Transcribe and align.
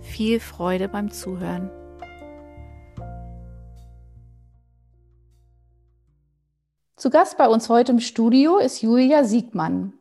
viel 0.00 0.40
Freude 0.40 0.88
beim 0.88 1.10
Zuhören. 1.10 1.70
Zu 6.96 7.08
Gast 7.08 7.38
bei 7.38 7.48
uns 7.48 7.68
heute 7.68 7.92
im 7.92 8.00
Studio 8.00 8.58
ist 8.58 8.82
Julia 8.82 9.24
Siegmann. 9.24 9.94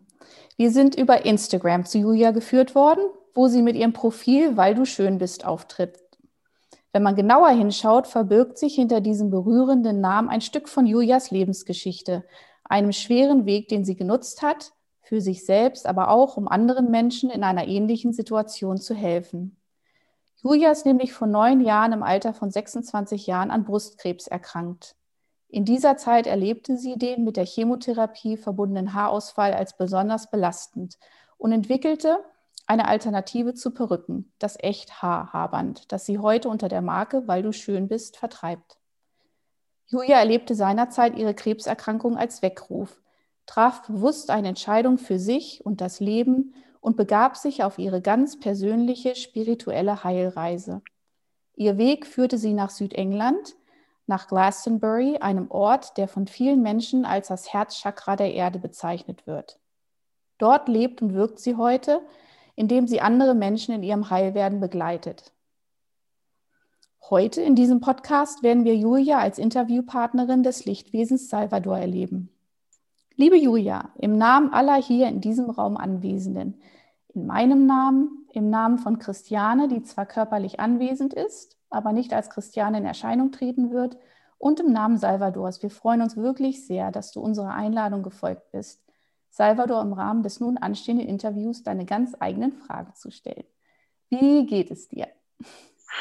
Wir 0.58 0.72
sind 0.72 0.95
über 0.95 1.25
Instagram 1.25 1.86
zu 1.86 1.97
Julia 1.97 2.31
geführt 2.31 2.75
worden, 2.75 3.03
wo 3.33 3.47
sie 3.47 3.61
mit 3.61 3.75
ihrem 3.75 3.94
Profil 3.94 4.58
Weil 4.58 4.75
du 4.75 4.86
schön 4.86 5.17
bist 5.17 5.45
auftritt. 5.45 5.97
Wenn 6.92 7.03
man 7.03 7.16
genauer 7.16 7.50
hinschaut, 7.50 8.08
verbirgt 8.08 8.58
sich 8.58 8.75
hinter 8.75 9.00
diesem 9.00 9.30
berührenden 9.30 10.02
Namen 10.02 10.27
ein 10.27 10.42
Stück 10.42 10.67
von 10.67 10.86
Julias 10.86 11.31
Lebensgeschichte, 11.31 12.25
einem 12.64 12.92
schweren 12.92 13.45
Weg, 13.45 13.70
den 13.70 13.86
sie 13.86 13.95
genutzt 13.95 14.42
hat, 14.42 14.73
für 15.02 15.22
sich 15.22 15.45
selbst, 15.45 15.86
aber 15.86 16.09
auch 16.09 16.36
um 16.36 16.47
anderen 16.47 16.92
Menschen 16.92 17.30
in 17.30 17.44
einer 17.44 17.67
ähnlichen 17.67 18.11
Situation 18.11 18.77
zu 18.77 18.94
helfen. 18.94 19.59
Julia 20.42 20.72
ist 20.72 20.86
nämlich 20.86 21.12
vor 21.12 21.28
neun 21.28 21.59
Jahren 21.59 21.92
im 21.92 22.04
Alter 22.04 22.34
von 22.34 22.50
26 22.50 23.28
Jahren 23.28 23.52
an 23.52 23.66
Brustkrebs 23.66 24.28
erkrankt. 24.28 24.95
In 25.50 25.66
dieser 25.66 25.98
Zeit 25.98 26.28
erlebte 26.28 26.78
sie 26.78 26.98
den 26.98 27.23
mit 27.23 27.36
der 27.36 27.45
Chemotherapie 27.45 28.38
verbundenen 28.38 28.94
Haarausfall 28.94 29.54
als 29.54 29.76
besonders 29.76 30.30
belastend 30.30 30.98
und 31.38 31.52
entwickelte 31.52 32.20
eine 32.67 32.88
Alternative 32.88 33.56
zu 33.56 33.72
Perücken, 33.72 34.32
das 34.38 34.56
Echt-Haar-Haarband, 34.58 35.92
das 35.92 36.06
sie 36.06 36.20
heute 36.20 36.50
unter 36.50 36.70
der 36.70 36.84
Marke 36.84 37.28
Weil 37.28 37.42
du 37.42 37.52
schön 37.52 37.88
bist 37.88 38.16
vertreibt. 38.16 38.78
Julia 39.88 40.20
erlebte 40.20 40.54
seinerzeit 40.54 41.17
ihre 41.17 41.34
Krebserkrankung 41.34 42.16
als 42.16 42.44
Weckruf, 42.44 43.02
traf 43.48 43.88
bewusst 43.88 44.30
eine 44.30 44.50
Entscheidung 44.50 45.00
für 45.00 45.17
sich 45.17 45.66
und 45.66 45.82
das 45.82 46.00
Leben 46.00 46.54
und 46.82 46.98
begab 46.98 47.38
sich 47.38 47.64
auf 47.64 47.78
ihre 47.78 48.02
ganz 48.02 48.40
persönliche 48.40 49.16
spirituelle 49.16 50.04
Heilreise. 50.04 50.82
Ihr 51.56 51.78
Weg 51.78 52.08
führte 52.08 52.38
sie 52.38 52.54
nach 52.54 52.70
Südengland, 52.70 53.56
nach 54.08 54.28
Glastonbury, 54.28 55.18
einem 55.18 55.52
Ort, 55.52 55.98
der 55.98 56.08
von 56.08 56.26
vielen 56.26 56.62
Menschen 56.62 57.06
als 57.06 57.28
das 57.28 57.54
Herzchakra 57.54 58.16
der 58.16 58.34
Erde 58.34 58.60
bezeichnet 58.60 59.28
wird. 59.28 59.60
Dort 60.38 60.70
lebt 60.70 61.02
und 61.02 61.14
wirkt 61.14 61.39
sie 61.39 61.56
heute, 61.56 62.02
indem 62.56 62.88
sie 62.88 63.02
andere 63.02 63.36
Menschen 63.36 63.76
in 63.76 63.84
ihrem 63.84 64.10
Heilwerden 64.10 64.60
begleitet. 64.60 65.34
Heute 67.10 67.42
in 67.42 67.56
diesem 67.56 67.82
Podcast 67.82 68.44
werden 68.44 68.66
wir 68.66 68.76
Julia 68.76 69.20
als 69.20 69.38
Interviewpartnerin 69.38 70.44
des 70.44 70.66
Lichtwesens 70.66 71.30
Salvador 71.30 71.78
erleben. 71.78 72.30
Liebe 73.20 73.36
Julia, 73.36 73.90
im 73.98 74.18
Namen 74.18 74.54
aller 74.54 74.82
hier 74.82 75.10
in 75.10 75.20
diesem 75.20 75.50
Raum 75.50 75.76
Anwesenden, 75.76 76.62
in 77.14 77.26
meinem 77.26 77.66
Namen, 77.66 78.26
im 78.32 78.50
Namen 78.50 78.78
von 78.78 78.98
Christiane, 78.98 79.68
die 79.68 79.84
zwar 79.84 80.06
körperlich 80.06 80.62
anwesend 80.62 81.14
ist, 81.14 81.58
aber 81.70 81.92
nicht 81.92 82.14
als 82.14 82.30
Christiane 82.30 82.78
in 82.78 82.86
Erscheinung 82.86 83.34
treten 83.34 83.72
wird, 83.72 83.98
und 84.38 84.62
im 84.62 84.72
Namen 84.72 84.98
Salvadors. 84.98 85.62
Wir 85.62 85.70
freuen 85.70 86.02
uns 86.02 86.16
wirklich 86.16 86.66
sehr, 86.66 86.94
dass 86.94 87.12
du 87.12 87.20
unserer 87.20 87.54
Einladung 87.54 88.04
gefolgt 88.04 88.54
bist, 88.54 88.82
Salvador 89.30 89.82
im 89.82 89.92
Rahmen 89.92 90.24
des 90.24 90.40
nun 90.40 90.58
anstehenden 90.58 91.10
Interviews 91.10 91.62
deine 91.62 91.84
ganz 91.84 92.16
eigenen 92.22 92.54
Fragen 92.54 92.96
zu 92.96 93.12
stellen. 93.12 93.44
Wie 94.08 94.46
geht 94.46 94.72
es 94.72 94.88
dir? 94.88 95.10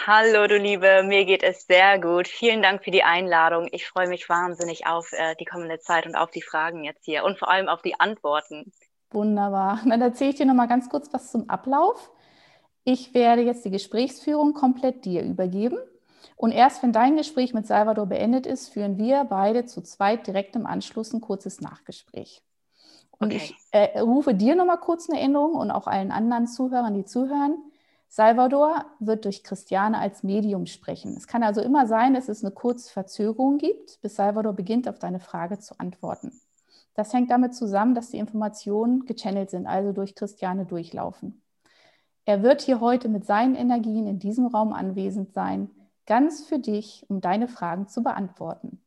Hallo, 0.06 0.47
du 0.47 0.59
Liebe, 0.59 1.03
mir 1.03 1.25
geht 1.25 1.43
es 1.43 1.66
sehr 1.66 1.99
gut. 1.99 2.28
Vielen 2.28 2.60
Dank 2.60 2.84
für 2.84 2.91
die 2.91 3.04
Einladung. 3.04 3.69
Ich 3.72 3.88
freue 3.88 4.06
mich 4.06 4.28
wahnsinnig 4.28 4.87
auf 4.87 5.12
äh, 5.12 5.34
die 5.41 5.47
kommende 5.47 5.78
Zeit 5.78 6.06
und 6.06 6.15
auf 6.15 6.31
die 6.31 6.43
Fragen 6.43 6.84
jetzt 6.84 7.06
hier 7.06 7.25
und 7.25 7.38
vor 7.38 7.50
allem 7.50 7.69
auf 7.69 7.81
die 7.81 7.99
Antworten. 7.99 8.71
Wunderbar. 9.10 9.81
Dann 9.87 10.03
erzähle 10.03 10.31
ich 10.31 10.37
dir 10.37 10.44
noch 10.44 10.54
mal 10.54 10.69
ganz 10.69 10.91
kurz 10.91 11.10
was 11.12 11.32
zum 11.32 11.49
Ablauf. 11.49 12.10
Ich 12.84 13.15
werde 13.15 13.43
jetzt 13.43 13.65
die 13.65 13.71
Gesprächsführung 13.71 14.53
komplett 14.53 15.06
dir 15.06 15.22
übergeben. 15.22 15.78
Und 16.37 16.53
erst 16.53 16.82
wenn 16.82 16.93
dein 16.93 17.16
Gespräch 17.16 17.55
mit 17.55 17.66
Salvador 17.66 18.06
beendet 18.06 18.47
ist, 18.47 18.69
führen 18.69 18.99
wir 18.99 19.25
beide 19.25 19.65
zu 19.65 19.82
zweit 19.82 20.26
direkt 20.26 20.55
im 20.55 20.66
Anschluss 20.66 21.15
ein 21.15 21.22
kurzes 21.22 21.62
Nachgespräch. 21.62 22.43
Und 23.12 23.32
okay. 23.32 23.37
ich 23.37 23.55
äh, 23.70 24.00
rufe 24.00 24.34
dir 24.34 24.55
noch 24.55 24.66
mal 24.66 24.76
kurz 24.76 25.09
eine 25.09 25.19
Erinnerung 25.19 25.55
und 25.55 25.70
auch 25.70 25.87
allen 25.87 26.12
anderen 26.12 26.47
Zuhörern, 26.47 26.94
die 26.94 27.05
zuhören. 27.05 27.56
Salvador 28.08 28.86
wird 29.00 29.26
durch 29.26 29.44
Christiane 29.44 29.98
als 29.98 30.22
Medium 30.22 30.66
sprechen. 30.66 31.14
Es 31.16 31.26
kann 31.26 31.42
also 31.42 31.60
immer 31.60 31.86
sein, 31.86 32.14
dass 32.14 32.28
es 32.28 32.42
eine 32.42 32.52
kurze 32.52 32.91
Verzögerung 32.91 33.58
gibt, 33.58 34.00
bis 34.00 34.16
Salvador 34.16 34.54
beginnt, 34.54 34.88
auf 34.88 34.98
deine 34.98 35.20
Frage 35.20 35.58
zu 35.58 35.78
antworten. 35.78 36.41
Das 36.94 37.12
hängt 37.12 37.30
damit 37.30 37.54
zusammen, 37.54 37.94
dass 37.94 38.10
die 38.10 38.19
Informationen 38.19 39.04
gechannelt 39.04 39.50
sind, 39.50 39.66
also 39.66 39.92
durch 39.92 40.14
Christiane 40.14 40.64
durchlaufen. 40.64 41.42
Er 42.24 42.42
wird 42.42 42.62
hier 42.62 42.80
heute 42.80 43.08
mit 43.08 43.24
seinen 43.24 43.54
Energien 43.54 44.06
in 44.06 44.19
diesem 44.19 44.46
Raum 44.46 44.72
anwesend 44.72 45.32
sein, 45.32 45.70
ganz 46.06 46.44
für 46.44 46.58
dich, 46.58 47.04
um 47.08 47.20
deine 47.20 47.46
Fragen 47.46 47.88
zu 47.88 48.02
beantworten. 48.02 48.82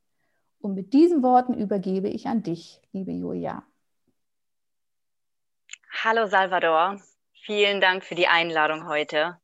Und 0.60 0.74
mit 0.74 0.94
diesen 0.94 1.24
Worten 1.24 1.54
übergebe 1.54 2.10
ich 2.10 2.28
an 2.28 2.44
dich, 2.44 2.82
liebe 2.92 3.12
Julia. 3.12 3.64
Hallo 6.04 6.28
Salvador, 6.28 7.00
Vielen 7.44 7.82
Dank 7.82 8.04
für 8.06 8.14
die 8.14 8.28
Einladung 8.28 8.88
heute. 8.88 9.40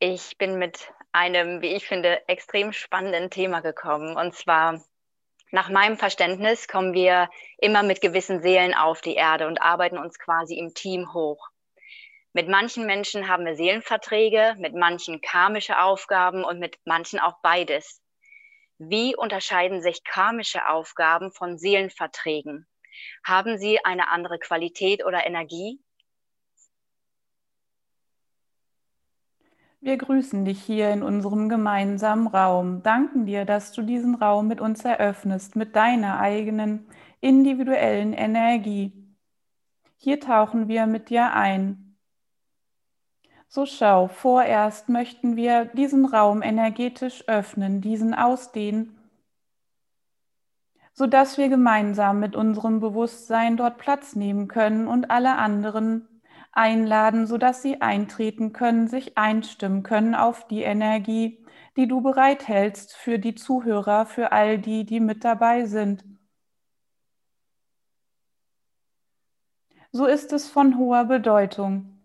Ich 0.00 0.36
bin 0.36 0.58
mit 0.58 0.92
einem, 1.12 1.62
wie 1.62 1.76
ich 1.76 1.86
finde, 1.86 2.26
extrem 2.28 2.72
spannenden 2.72 3.30
Thema 3.30 3.60
gekommen. 3.60 4.16
Und 4.16 4.34
zwar, 4.34 4.82
nach 5.52 5.68
meinem 5.68 5.96
Verständnis, 5.96 6.66
kommen 6.66 6.92
wir 6.92 7.30
immer 7.58 7.84
mit 7.84 8.00
gewissen 8.00 8.42
Seelen 8.42 8.74
auf 8.74 9.00
die 9.00 9.14
Erde 9.14 9.46
und 9.46 9.62
arbeiten 9.62 9.96
uns 9.96 10.18
quasi 10.18 10.58
im 10.58 10.74
Team 10.74 11.14
hoch. 11.14 11.50
Mit 12.32 12.48
manchen 12.48 12.84
Menschen 12.84 13.28
haben 13.28 13.46
wir 13.46 13.54
Seelenverträge, 13.54 14.56
mit 14.58 14.74
manchen 14.74 15.20
karmische 15.20 15.80
Aufgaben 15.80 16.42
und 16.42 16.58
mit 16.58 16.80
manchen 16.84 17.20
auch 17.20 17.38
beides. 17.44 18.02
Wie 18.78 19.14
unterscheiden 19.14 19.82
sich 19.82 20.02
karmische 20.02 20.68
Aufgaben 20.68 21.30
von 21.30 21.58
Seelenverträgen? 21.58 22.66
Haben 23.24 23.56
sie 23.56 23.84
eine 23.84 24.08
andere 24.08 24.40
Qualität 24.40 25.04
oder 25.04 25.24
Energie? 25.24 25.80
Wir 29.82 29.96
grüßen 29.96 30.44
dich 30.44 30.62
hier 30.62 30.90
in 30.90 31.02
unserem 31.02 31.48
gemeinsamen 31.48 32.26
Raum, 32.26 32.82
danken 32.82 33.24
dir, 33.24 33.46
dass 33.46 33.72
du 33.72 33.80
diesen 33.80 34.14
Raum 34.14 34.46
mit 34.46 34.60
uns 34.60 34.84
eröffnest, 34.84 35.56
mit 35.56 35.74
deiner 35.74 36.20
eigenen 36.20 36.86
individuellen 37.22 38.12
Energie. 38.12 38.92
Hier 39.96 40.20
tauchen 40.20 40.68
wir 40.68 40.84
mit 40.84 41.08
dir 41.08 41.32
ein. 41.32 41.96
So 43.48 43.64
schau, 43.64 44.08
vorerst 44.08 44.90
möchten 44.90 45.34
wir 45.36 45.64
diesen 45.64 46.04
Raum 46.04 46.42
energetisch 46.42 47.26
öffnen, 47.26 47.80
diesen 47.80 48.12
ausdehnen, 48.12 48.98
sodass 50.92 51.38
wir 51.38 51.48
gemeinsam 51.48 52.20
mit 52.20 52.36
unserem 52.36 52.80
Bewusstsein 52.80 53.56
dort 53.56 53.78
Platz 53.78 54.14
nehmen 54.14 54.46
können 54.46 54.86
und 54.86 55.10
alle 55.10 55.36
anderen 55.36 56.19
einladen, 56.52 57.26
sodass 57.26 57.62
sie 57.62 57.80
eintreten 57.80 58.52
können, 58.52 58.88
sich 58.88 59.16
einstimmen 59.16 59.82
können 59.82 60.14
auf 60.14 60.46
die 60.48 60.62
Energie, 60.62 61.44
die 61.76 61.86
du 61.86 62.00
bereithältst 62.00 62.96
für 62.96 63.18
die 63.18 63.34
Zuhörer, 63.34 64.06
für 64.06 64.32
all 64.32 64.58
die, 64.58 64.84
die 64.84 65.00
mit 65.00 65.24
dabei 65.24 65.66
sind. 65.66 66.04
So 69.92 70.06
ist 70.06 70.32
es 70.32 70.48
von 70.48 70.78
hoher 70.78 71.04
Bedeutung, 71.04 72.00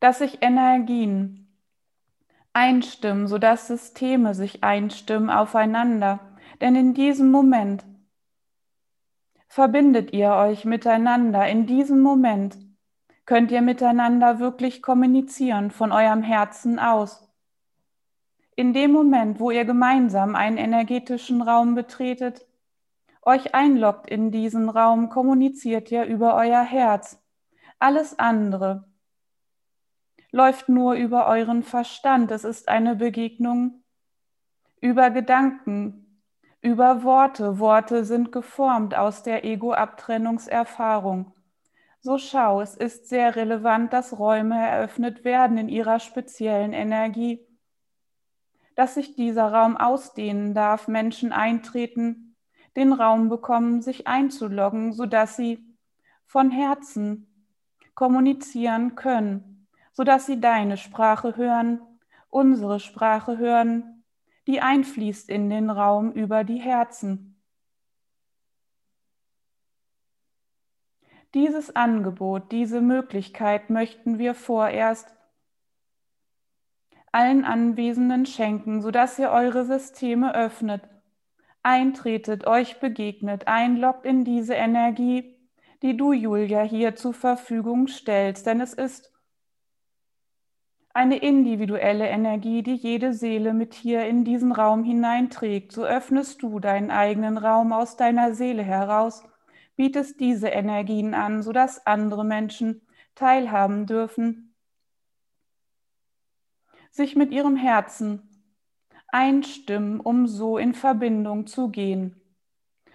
dass 0.00 0.18
sich 0.18 0.42
Energien 0.42 1.44
einstimmen, 2.52 3.26
sodass 3.26 3.66
Systeme 3.66 4.34
sich 4.34 4.62
einstimmen 4.62 5.30
aufeinander. 5.30 6.20
Denn 6.60 6.76
in 6.76 6.94
diesem 6.94 7.30
Moment 7.30 7.84
verbindet 9.54 10.12
ihr 10.12 10.32
euch 10.32 10.64
miteinander. 10.64 11.46
In 11.46 11.64
diesem 11.64 12.00
Moment 12.00 12.58
könnt 13.24 13.52
ihr 13.52 13.62
miteinander 13.62 14.40
wirklich 14.40 14.82
kommunizieren 14.82 15.70
von 15.70 15.92
eurem 15.92 16.24
Herzen 16.24 16.80
aus. 16.80 17.32
In 18.56 18.72
dem 18.72 18.90
Moment, 18.90 19.38
wo 19.38 19.52
ihr 19.52 19.64
gemeinsam 19.64 20.34
einen 20.34 20.56
energetischen 20.56 21.40
Raum 21.40 21.76
betretet, 21.76 22.44
euch 23.22 23.54
einloggt 23.54 24.10
in 24.10 24.32
diesen 24.32 24.68
Raum, 24.68 25.08
kommuniziert 25.08 25.88
ihr 25.92 26.04
über 26.04 26.34
euer 26.34 26.64
Herz. 26.64 27.22
Alles 27.78 28.18
andere 28.18 28.88
läuft 30.32 30.68
nur 30.68 30.94
über 30.94 31.28
euren 31.28 31.62
Verstand. 31.62 32.32
Es 32.32 32.42
ist 32.42 32.68
eine 32.68 32.96
Begegnung 32.96 33.84
über 34.80 35.10
Gedanken, 35.10 36.03
über 36.64 37.02
Worte. 37.02 37.58
Worte 37.58 38.06
sind 38.06 38.32
geformt 38.32 38.96
aus 38.96 39.22
der 39.22 39.44
Ego-Abtrennungserfahrung. 39.44 41.34
So 42.00 42.16
schau, 42.16 42.62
es 42.62 42.74
ist 42.74 43.06
sehr 43.06 43.36
relevant, 43.36 43.92
dass 43.92 44.18
Räume 44.18 44.56
eröffnet 44.56 45.24
werden 45.24 45.58
in 45.58 45.68
ihrer 45.68 46.00
speziellen 46.00 46.72
Energie, 46.72 47.46
dass 48.76 48.94
sich 48.94 49.14
dieser 49.14 49.52
Raum 49.52 49.76
ausdehnen 49.76 50.54
darf, 50.54 50.88
Menschen 50.88 51.32
eintreten, 51.32 52.34
den 52.76 52.94
Raum 52.94 53.28
bekommen, 53.28 53.82
sich 53.82 54.06
einzuloggen, 54.06 54.94
sodass 54.94 55.36
sie 55.36 55.76
von 56.24 56.50
Herzen 56.50 57.46
kommunizieren 57.94 58.94
können, 58.94 59.68
sodass 59.92 60.24
sie 60.24 60.40
deine 60.40 60.78
Sprache 60.78 61.36
hören, 61.36 61.82
unsere 62.30 62.80
Sprache 62.80 63.36
hören, 63.36 63.93
die 64.46 64.60
einfließt 64.60 65.30
in 65.30 65.48
den 65.48 65.70
Raum 65.70 66.12
über 66.12 66.44
die 66.44 66.58
Herzen. 66.58 67.42
Dieses 71.34 71.74
Angebot, 71.74 72.52
diese 72.52 72.80
Möglichkeit 72.80 73.68
möchten 73.70 74.18
wir 74.18 74.34
vorerst 74.34 75.14
allen 77.14 77.44
Anwesenden 77.44 78.26
schenken, 78.26 78.82
sodass 78.82 79.18
ihr 79.18 79.30
eure 79.30 79.64
Systeme 79.64 80.34
öffnet, 80.34 80.82
eintretet, 81.62 82.46
euch 82.46 82.80
begegnet, 82.80 83.46
einloggt 83.46 84.04
in 84.04 84.24
diese 84.24 84.54
Energie, 84.54 85.36
die 85.82 85.96
du, 85.96 86.12
Julia, 86.12 86.62
hier 86.62 86.96
zur 86.96 87.14
Verfügung 87.14 87.86
stellst, 87.86 88.46
denn 88.46 88.60
es 88.60 88.74
ist 88.74 89.13
eine 90.94 91.18
individuelle 91.18 92.08
Energie, 92.08 92.62
die 92.62 92.76
jede 92.76 93.12
Seele 93.12 93.52
mit 93.52 93.74
hier 93.74 94.06
in 94.06 94.24
diesen 94.24 94.52
Raum 94.52 94.84
hineinträgt. 94.84 95.72
So 95.72 95.84
öffnest 95.84 96.42
du 96.42 96.60
deinen 96.60 96.92
eigenen 96.92 97.36
Raum 97.36 97.72
aus 97.72 97.96
deiner 97.96 98.34
Seele 98.34 98.62
heraus, 98.62 99.24
bietest 99.76 100.20
diese 100.20 100.48
Energien 100.48 101.12
an, 101.12 101.42
sodass 101.42 101.84
andere 101.84 102.24
Menschen 102.24 102.80
teilhaben 103.16 103.86
dürfen, 103.86 104.54
sich 106.92 107.16
mit 107.16 107.32
ihrem 107.32 107.56
Herzen 107.56 108.22
einstimmen, 109.08 109.98
um 109.98 110.28
so 110.28 110.58
in 110.58 110.74
Verbindung 110.74 111.48
zu 111.48 111.68
gehen. 111.68 112.20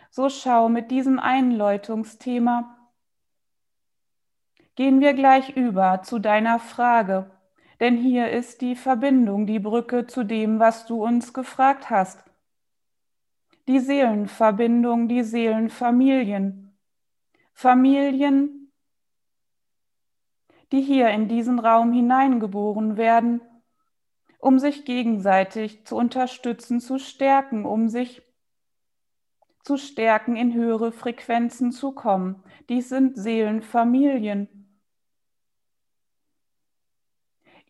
So 0.10 0.30
schau 0.30 0.70
mit 0.70 0.90
diesem 0.90 1.20
Einläutungsthema 1.20 2.76
Gehen 4.76 5.02
wir 5.02 5.14
gleich 5.14 5.58
über 5.58 6.04
zu 6.04 6.20
deiner 6.20 6.58
Frage, 6.58 7.30
denn 7.80 7.98
hier 7.98 8.30
ist 8.30 8.62
die 8.62 8.76
Verbindung, 8.76 9.46
die 9.46 9.60
Brücke 9.60 10.06
zu 10.06 10.24
dem, 10.24 10.60
was 10.60 10.86
du 10.86 11.04
uns 11.04 11.34
gefragt 11.34 11.90
hast. 11.90 12.24
Die 13.68 13.80
Seelenverbindung, 13.80 15.08
die 15.08 15.24
Seelenfamilien. 15.24 16.70
Familien, 17.54 18.72
die 20.72 20.82
hier 20.82 21.10
in 21.10 21.28
diesen 21.28 21.60
Raum 21.60 21.92
hineingeboren 21.92 22.96
werden, 22.96 23.42
um 24.38 24.60
sich 24.60 24.86
gegenseitig 24.86 25.86
zu 25.86 25.98
unterstützen, 25.98 26.80
zu 26.80 27.00
stärken, 27.00 27.66
um 27.66 27.90
sich 27.90 28.22
zu 29.64 29.78
stärken, 29.78 30.38
in 30.38 30.54
höhere 30.54 30.92
Frequenzen 30.92 31.72
zu 31.72 31.92
kommen. 31.92 32.44
Dies 32.70 32.90
sind 32.90 33.18
Seelenfamilien. 33.18 34.59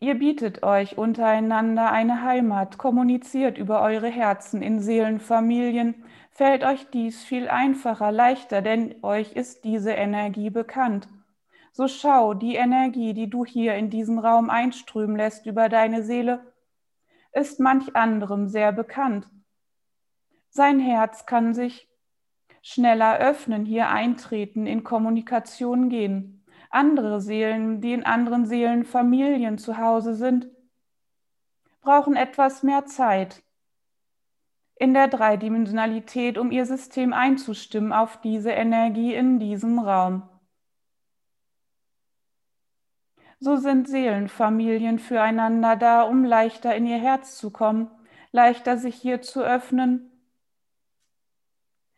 Ihr 0.02 0.14
bietet 0.14 0.62
euch 0.62 0.96
untereinander 0.96 1.92
eine 1.92 2.22
Heimat, 2.22 2.78
kommuniziert 2.78 3.58
über 3.58 3.82
eure 3.82 4.08
Herzen 4.08 4.62
in 4.62 4.80
Seelenfamilien, 4.80 6.06
fällt 6.30 6.64
euch 6.64 6.88
dies 6.88 7.22
viel 7.22 7.50
einfacher, 7.50 8.10
leichter, 8.10 8.62
denn 8.62 8.94
euch 9.02 9.32
ist 9.32 9.62
diese 9.64 9.92
Energie 9.92 10.48
bekannt. 10.48 11.06
So 11.72 11.86
schau, 11.86 12.32
die 12.32 12.54
Energie, 12.54 13.12
die 13.12 13.28
du 13.28 13.44
hier 13.44 13.74
in 13.74 13.90
diesen 13.90 14.18
Raum 14.18 14.48
einströmen 14.48 15.16
lässt 15.16 15.44
über 15.44 15.68
deine 15.68 16.02
Seele, 16.02 16.50
ist 17.34 17.60
manch 17.60 17.94
anderem 17.94 18.48
sehr 18.48 18.72
bekannt. 18.72 19.28
Sein 20.48 20.80
Herz 20.80 21.26
kann 21.26 21.52
sich 21.52 21.90
schneller 22.62 23.18
öffnen, 23.18 23.66
hier 23.66 23.90
eintreten, 23.90 24.66
in 24.66 24.82
Kommunikation 24.82 25.90
gehen 25.90 26.39
andere 26.70 27.20
Seelen, 27.20 27.80
die 27.80 27.92
in 27.92 28.04
anderen 28.04 28.46
Seelenfamilien 28.46 29.58
zu 29.58 29.76
Hause 29.76 30.14
sind, 30.14 30.48
brauchen 31.82 32.16
etwas 32.16 32.62
mehr 32.62 32.86
Zeit 32.86 33.42
in 34.76 34.94
der 34.94 35.08
Dreidimensionalität, 35.08 36.38
um 36.38 36.50
ihr 36.50 36.64
System 36.64 37.12
einzustimmen 37.12 37.92
auf 37.92 38.20
diese 38.22 38.50
Energie 38.50 39.14
in 39.14 39.38
diesem 39.38 39.78
Raum. 39.78 40.22
So 43.40 43.56
sind 43.56 43.88
Seelenfamilien 43.88 44.98
füreinander 44.98 45.76
da, 45.76 46.02
um 46.02 46.24
leichter 46.24 46.74
in 46.74 46.86
ihr 46.86 46.98
Herz 46.98 47.36
zu 47.36 47.50
kommen, 47.50 47.90
leichter 48.32 48.78
sich 48.78 48.96
hier 48.96 49.22
zu 49.22 49.42
öffnen, 49.42 50.10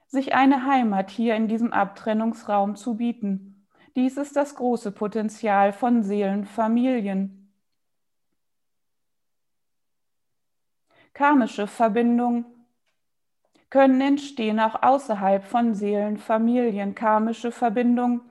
sich 0.06 0.34
eine 0.34 0.66
Heimat 0.66 1.10
hier 1.10 1.34
in 1.34 1.48
diesem 1.48 1.72
Abtrennungsraum 1.72 2.76
zu 2.76 2.96
bieten. 2.96 3.51
Dies 3.94 4.16
ist 4.16 4.36
das 4.36 4.55
große 4.55 4.90
Potenzial 4.90 5.72
von 5.72 6.02
Seelenfamilien. 6.02 7.52
Karmische 11.12 11.67
Verbindungen 11.67 12.46
können 13.69 14.00
entstehen 14.00 14.60
auch 14.60 14.82
außerhalb 14.82 15.44
von 15.44 15.74
Seelenfamilien. 15.74 16.94
Karmische 16.94 17.52
Verbindungen 17.52 18.22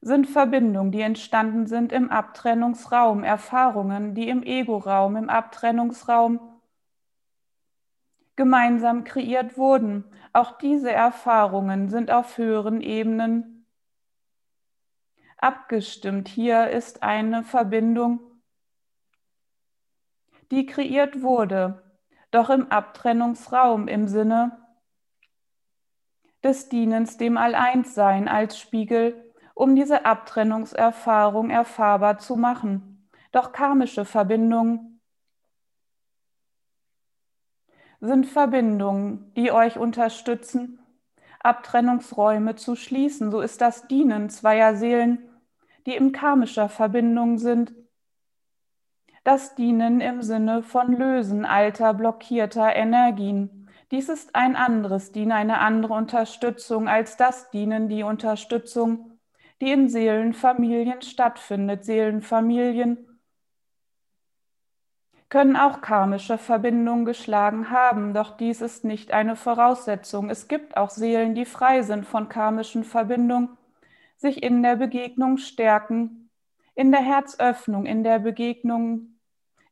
sind 0.00 0.26
Verbindungen, 0.26 0.92
die 0.92 1.02
entstanden 1.02 1.66
sind 1.66 1.92
im 1.92 2.10
Abtrennungsraum, 2.10 3.24
Erfahrungen, 3.24 4.14
die 4.14 4.28
im 4.28 4.42
Ego-Raum, 4.42 5.16
im 5.16 5.28
Abtrennungsraum 5.28 6.40
gemeinsam 8.34 9.04
kreiert 9.04 9.58
wurden. 9.58 10.04
Auch 10.32 10.58
diese 10.58 10.90
Erfahrungen 10.90 11.90
sind 11.90 12.10
auf 12.10 12.38
höheren 12.38 12.80
Ebenen 12.80 13.61
abgestimmt. 15.42 16.28
Hier 16.28 16.70
ist 16.70 17.02
eine 17.02 17.42
Verbindung, 17.42 18.20
die 20.50 20.66
kreiert 20.66 21.22
wurde, 21.22 21.82
doch 22.30 22.50
im 22.50 22.70
Abtrennungsraum 22.70 23.88
im 23.88 24.06
Sinne 24.06 24.58
des 26.42 26.68
Dienens 26.68 27.16
dem 27.16 27.36
Alleinssein 27.36 28.28
als 28.28 28.58
Spiegel, 28.58 29.32
um 29.54 29.76
diese 29.76 30.04
Abtrennungserfahrung 30.04 31.50
erfahrbar 31.50 32.18
zu 32.18 32.36
machen. 32.36 33.08
Doch 33.32 33.52
karmische 33.52 34.04
Verbindungen 34.04 35.00
sind 38.00 38.26
Verbindungen, 38.26 39.32
die 39.34 39.52
euch 39.52 39.78
unterstützen, 39.78 40.80
Abtrennungsräume 41.38 42.56
zu 42.56 42.74
schließen. 42.74 43.30
So 43.30 43.40
ist 43.40 43.60
das 43.60 43.86
Dienen 43.86 44.28
zweier 44.28 44.74
Seelen 44.74 45.28
die 45.86 45.94
in 45.94 46.12
karmischer 46.12 46.68
Verbindung 46.68 47.38
sind. 47.38 47.74
Das 49.24 49.54
Dienen 49.54 50.00
im 50.00 50.22
Sinne 50.22 50.62
von 50.62 50.96
Lösen 50.96 51.44
alter 51.44 51.94
blockierter 51.94 52.74
Energien. 52.74 53.70
Dies 53.90 54.08
ist 54.08 54.34
ein 54.34 54.56
anderes 54.56 55.12
Dienen, 55.12 55.32
eine 55.32 55.58
andere 55.58 55.94
Unterstützung 55.94 56.88
als 56.88 57.16
das 57.16 57.50
Dienen, 57.50 57.88
die 57.88 58.02
Unterstützung, 58.02 59.18
die 59.60 59.70
in 59.70 59.88
Seelenfamilien 59.88 61.02
stattfindet. 61.02 61.84
Seelenfamilien 61.84 63.06
können 65.28 65.56
auch 65.56 65.80
karmische 65.80 66.36
Verbindungen 66.36 67.04
geschlagen 67.04 67.70
haben, 67.70 68.12
doch 68.12 68.36
dies 68.36 68.60
ist 68.60 68.84
nicht 68.84 69.12
eine 69.12 69.34
Voraussetzung. 69.34 70.28
Es 70.28 70.46
gibt 70.46 70.76
auch 70.76 70.90
Seelen, 70.90 71.34
die 71.34 71.46
frei 71.46 71.80
sind 71.82 72.04
von 72.04 72.28
karmischen 72.28 72.84
Verbindungen 72.84 73.56
sich 74.22 74.42
in 74.42 74.62
der 74.62 74.76
Begegnung 74.76 75.36
stärken, 75.36 76.30
in 76.74 76.90
der 76.90 77.02
Herzöffnung, 77.02 77.84
in 77.84 78.02
der 78.02 78.18
Begegnung, 78.18 79.18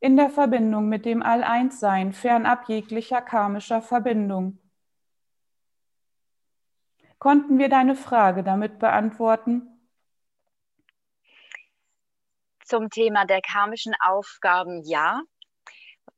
in 0.01 0.17
der 0.17 0.29
Verbindung 0.29 0.89
mit 0.89 1.07
dem 1.07 1.23
All-Eins-Sein, 1.23 2.13
fernab 2.13 2.69
jeglicher 2.69 3.23
karmischer 3.23 3.81
Verbindung. 3.81 4.59
Konnten 7.19 7.59
wir 7.59 7.69
deine 7.69 7.97
Frage 7.97 8.43
damit 8.43 8.79
beantworten? 8.79 9.67
Zum 12.65 12.89
Thema 12.89 13.27
der 13.27 13.41
karmischen 13.41 13.95
Aufgaben 14.01 14.83
ja. 14.85 15.23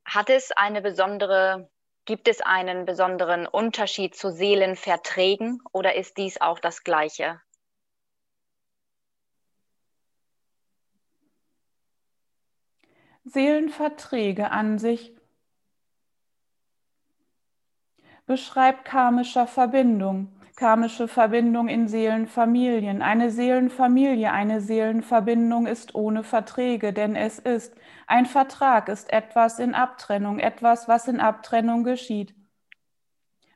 Hat 0.04 0.30
es 0.30 0.52
eine 0.52 0.80
besondere, 0.80 1.68
gibt 2.04 2.28
es 2.28 2.40
einen 2.40 2.84
besonderen 2.84 3.46
Unterschied 3.46 4.14
zu 4.14 4.30
Seelenverträgen 4.30 5.60
oder 5.72 5.94
ist 5.96 6.18
dies 6.18 6.40
auch 6.40 6.58
das 6.58 6.84
Gleiche? 6.84 7.40
Seelenverträge 13.32 14.50
an 14.50 14.78
sich 14.78 15.14
beschreibt 18.26 18.84
karmischer 18.84 19.46
Verbindung 19.46 20.42
karmische 20.62 21.08
Verbindung 21.08 21.66
in 21.66 21.88
Seelenfamilien. 21.88 23.02
Eine 23.02 23.30
Seelenfamilie, 23.30 24.30
eine 24.30 24.60
Seelenverbindung 24.60 25.66
ist 25.66 25.94
ohne 25.94 26.22
Verträge, 26.22 26.92
denn 26.92 27.16
es 27.16 27.40
ist 27.40 27.74
ein 28.06 28.26
Vertrag, 28.26 28.88
ist 28.88 29.12
etwas 29.12 29.58
in 29.58 29.74
Abtrennung, 29.74 30.38
etwas, 30.38 30.86
was 30.86 31.08
in 31.08 31.20
Abtrennung 31.20 31.84
geschieht. 31.84 32.36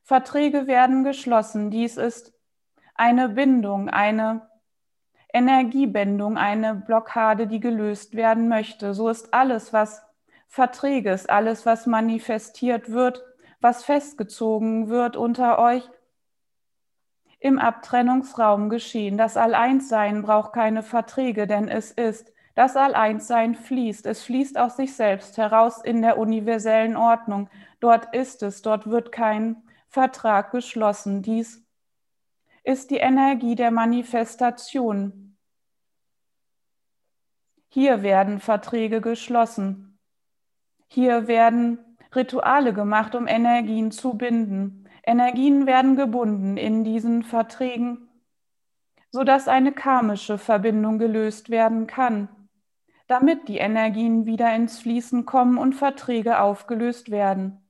Verträge 0.03 0.67
werden 0.67 1.05
geschlossen. 1.05 1.71
Dies 1.71 1.97
ist 1.97 2.33
eine 2.95 3.29
Bindung, 3.29 3.89
eine 3.89 4.49
Energiebindung, 5.33 6.39
eine 6.39 6.75
Blockade, 6.75 7.47
die 7.47 7.61
gelöst 7.61 8.15
werden 8.15 8.49
möchte. 8.49 8.95
So 8.95 9.09
ist 9.09 9.35
alles, 9.35 9.73
was 9.73 10.03
Verträge 10.49 11.11
ist, 11.11 11.29
alles, 11.29 11.67
was 11.67 11.87
manifestiert 11.87 12.91
wird, 12.91 13.25
was 13.61 13.85
festgezogen 13.85 14.89
wird 14.89 15.17
unter 15.17 15.59
euch, 15.59 15.89
im 17.41 17.59
Abtrennungsraum 17.59 18.71
geschehen. 18.71 19.19
Das 19.19 19.37
All-Eins-Sein 19.37 20.23
braucht 20.23 20.53
keine 20.53 20.83
Verträge, 20.83 21.47
denn 21.47 21.69
es 21.69 21.91
ist. 21.91 22.33
Das 22.55 22.77
All-Eins-Sein 22.77 23.55
fließt. 23.55 24.07
Es 24.07 24.23
fließt 24.23 24.59
aus 24.59 24.77
sich 24.77 24.97
selbst 24.97 25.37
heraus 25.37 25.83
in 25.85 26.01
der 26.01 26.17
universellen 26.17 26.97
Ordnung. 26.97 27.51
Dort 27.81 28.15
ist 28.15 28.43
es, 28.43 28.63
dort 28.63 28.89
wird 28.89 29.13
kein 29.13 29.63
Vertrag 29.89 30.51
geschlossen. 30.53 31.21
Dies 31.23 31.66
ist 32.67 32.91
die 32.91 32.97
Energie 32.97 33.55
der 33.55 33.71
Manifestation. 33.71 35.37
Hier 37.69 38.03
werden 38.03 38.41
Verträge 38.41 39.01
geschlossen. 39.01 40.01
Hier 40.89 41.29
werden 41.29 41.79
Rituale 42.15 42.73
gemacht, 42.73 43.15
um 43.15 43.29
Energien 43.29 43.93
zu 43.93 44.15
binden. 44.15 44.89
Energien 45.05 45.67
werden 45.67 45.95
gebunden 45.95 46.57
in 46.57 46.83
diesen 46.83 47.23
Verträgen, 47.23 48.09
sodass 49.13 49.47
eine 49.47 49.71
karmische 49.71 50.37
Verbindung 50.37 50.99
gelöst 50.99 51.51
werden 51.51 51.87
kann, 51.87 52.29
damit 53.07 53.47
die 53.47 53.59
Energien 53.59 54.27
wieder 54.27 54.53
ins 54.57 54.81
Fließen 54.81 55.25
kommen 55.25 55.57
und 55.57 55.75
Verträge 55.75 56.41
aufgelöst 56.41 57.13
werden. 57.13 57.66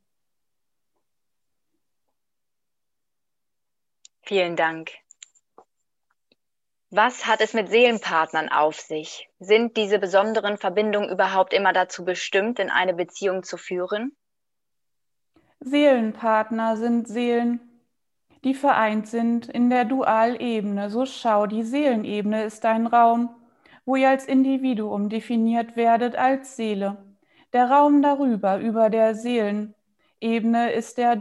Vielen 4.28 4.56
Dank. 4.56 4.90
Was 6.90 7.26
hat 7.26 7.40
es 7.40 7.54
mit 7.54 7.68
Seelenpartnern 7.68 8.48
auf 8.48 8.80
sich? 8.80 9.28
Sind 9.38 9.76
diese 9.76 10.00
besonderen 10.00 10.56
Verbindungen 10.56 11.10
überhaupt 11.10 11.52
immer 11.52 11.72
dazu 11.72 12.04
bestimmt, 12.04 12.58
in 12.58 12.68
eine 12.68 12.92
Beziehung 12.92 13.44
zu 13.44 13.56
führen? 13.56 14.16
Seelenpartner 15.60 16.76
sind 16.76 17.06
Seelen, 17.06 17.60
die 18.42 18.54
vereint 18.54 19.06
sind 19.06 19.46
in 19.46 19.70
der 19.70 19.84
Dualebene. 19.84 20.90
So 20.90 21.06
schau, 21.06 21.46
die 21.46 21.62
Seelenebene 21.62 22.42
ist 22.42 22.64
ein 22.64 22.88
Raum, 22.88 23.32
wo 23.84 23.94
ihr 23.94 24.08
als 24.08 24.26
Individuum 24.26 25.08
definiert 25.08 25.76
werdet 25.76 26.16
als 26.16 26.56
Seele. 26.56 26.96
Der 27.52 27.70
Raum 27.70 28.02
darüber, 28.02 28.58
über 28.58 28.90
der 28.90 29.14
Seelenebene, 29.14 30.72
ist 30.72 30.98
der 30.98 31.14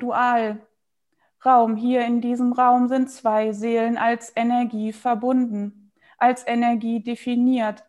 Dualraum. 1.46 1.76
Hier 1.76 2.06
in 2.06 2.22
diesem 2.22 2.54
Raum 2.54 2.88
sind 2.88 3.10
zwei 3.10 3.52
Seelen 3.52 3.98
als 3.98 4.34
Energie 4.36 4.92
verbunden, 4.92 5.92
als 6.18 6.46
Energie 6.48 7.02
definiert. 7.02 7.86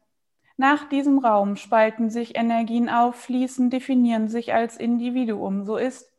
Nach 0.58 0.88
diesem 0.88 1.18
Raum 1.18 1.56
spalten 1.56 2.10
sich 2.10 2.36
Energien 2.36 2.88
auf, 2.88 3.16
fließen, 3.16 3.70
definieren 3.70 4.28
sich 4.28 4.52
als 4.54 4.76
Individuum. 4.76 5.64
So 5.64 5.76
ist 5.76 6.10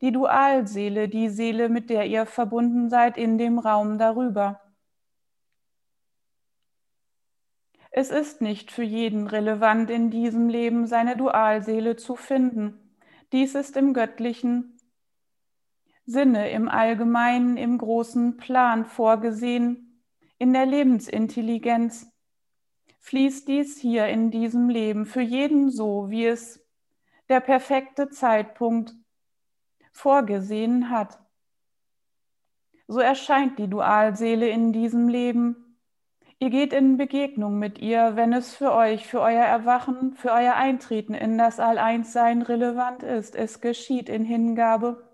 die 0.00 0.12
Dualseele, 0.12 1.08
die 1.08 1.28
Seele, 1.28 1.68
mit 1.68 1.90
der 1.90 2.06
ihr 2.06 2.26
verbunden 2.26 2.88
seid 2.88 3.18
in 3.18 3.36
dem 3.36 3.58
Raum 3.58 3.98
darüber. 3.98 4.60
Es 7.90 8.10
ist 8.10 8.40
nicht 8.40 8.70
für 8.70 8.84
jeden 8.84 9.26
relevant, 9.26 9.90
in 9.90 10.10
diesem 10.10 10.48
Leben 10.48 10.86
seine 10.86 11.16
Dualseele 11.16 11.96
zu 11.96 12.16
finden. 12.16 12.78
Dies 13.32 13.54
ist 13.54 13.76
im 13.76 13.94
göttlichen 13.94 14.79
Sinne, 16.10 16.50
im 16.50 16.68
allgemeinen, 16.68 17.56
im 17.56 17.78
großen 17.78 18.36
Plan 18.36 18.84
vorgesehen, 18.84 20.02
in 20.38 20.52
der 20.52 20.66
Lebensintelligenz. 20.66 22.10
Fließt 22.98 23.46
dies 23.46 23.78
hier 23.78 24.08
in 24.08 24.32
diesem 24.32 24.68
Leben 24.68 25.06
für 25.06 25.20
jeden 25.20 25.70
so, 25.70 26.10
wie 26.10 26.26
es 26.26 26.66
der 27.28 27.38
perfekte 27.38 28.08
Zeitpunkt 28.08 28.92
vorgesehen 29.92 30.90
hat. 30.90 31.20
So 32.88 32.98
erscheint 32.98 33.60
die 33.60 33.68
Dualseele 33.68 34.48
in 34.48 34.72
diesem 34.72 35.08
Leben. 35.08 35.78
Ihr 36.40 36.50
geht 36.50 36.72
in 36.72 36.96
Begegnung 36.96 37.60
mit 37.60 37.78
ihr, 37.78 38.16
wenn 38.16 38.32
es 38.32 38.56
für 38.56 38.72
euch, 38.72 39.06
für 39.06 39.20
euer 39.20 39.44
Erwachen, 39.44 40.14
für 40.14 40.32
euer 40.32 40.54
Eintreten 40.54 41.14
in 41.14 41.38
das 41.38 41.60
All-Eins-Sein 41.60 42.42
relevant 42.42 43.04
ist. 43.04 43.36
Es 43.36 43.60
geschieht 43.60 44.08
in 44.08 44.24
Hingabe 44.24 45.09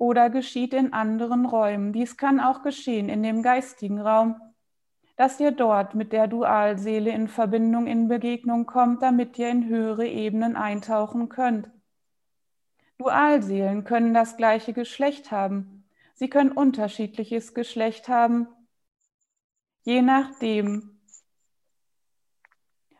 oder 0.00 0.30
geschieht 0.30 0.72
in 0.72 0.94
anderen 0.94 1.44
Räumen. 1.44 1.92
Dies 1.92 2.16
kann 2.16 2.40
auch 2.40 2.62
geschehen 2.62 3.10
in 3.10 3.22
dem 3.22 3.42
geistigen 3.42 4.00
Raum, 4.00 4.40
dass 5.16 5.38
ihr 5.38 5.50
dort 5.50 5.94
mit 5.94 6.14
der 6.14 6.26
Dualseele 6.26 7.10
in 7.10 7.28
Verbindung, 7.28 7.86
in 7.86 8.08
Begegnung 8.08 8.64
kommt, 8.64 9.02
damit 9.02 9.38
ihr 9.38 9.50
in 9.50 9.68
höhere 9.68 10.06
Ebenen 10.06 10.56
eintauchen 10.56 11.28
könnt. 11.28 11.70
Dualseelen 12.96 13.84
können 13.84 14.14
das 14.14 14.38
gleiche 14.38 14.72
Geschlecht 14.72 15.30
haben. 15.30 15.84
Sie 16.14 16.30
können 16.30 16.52
unterschiedliches 16.52 17.52
Geschlecht 17.52 18.08
haben, 18.08 18.48
je 19.82 20.00
nachdem, 20.00 20.98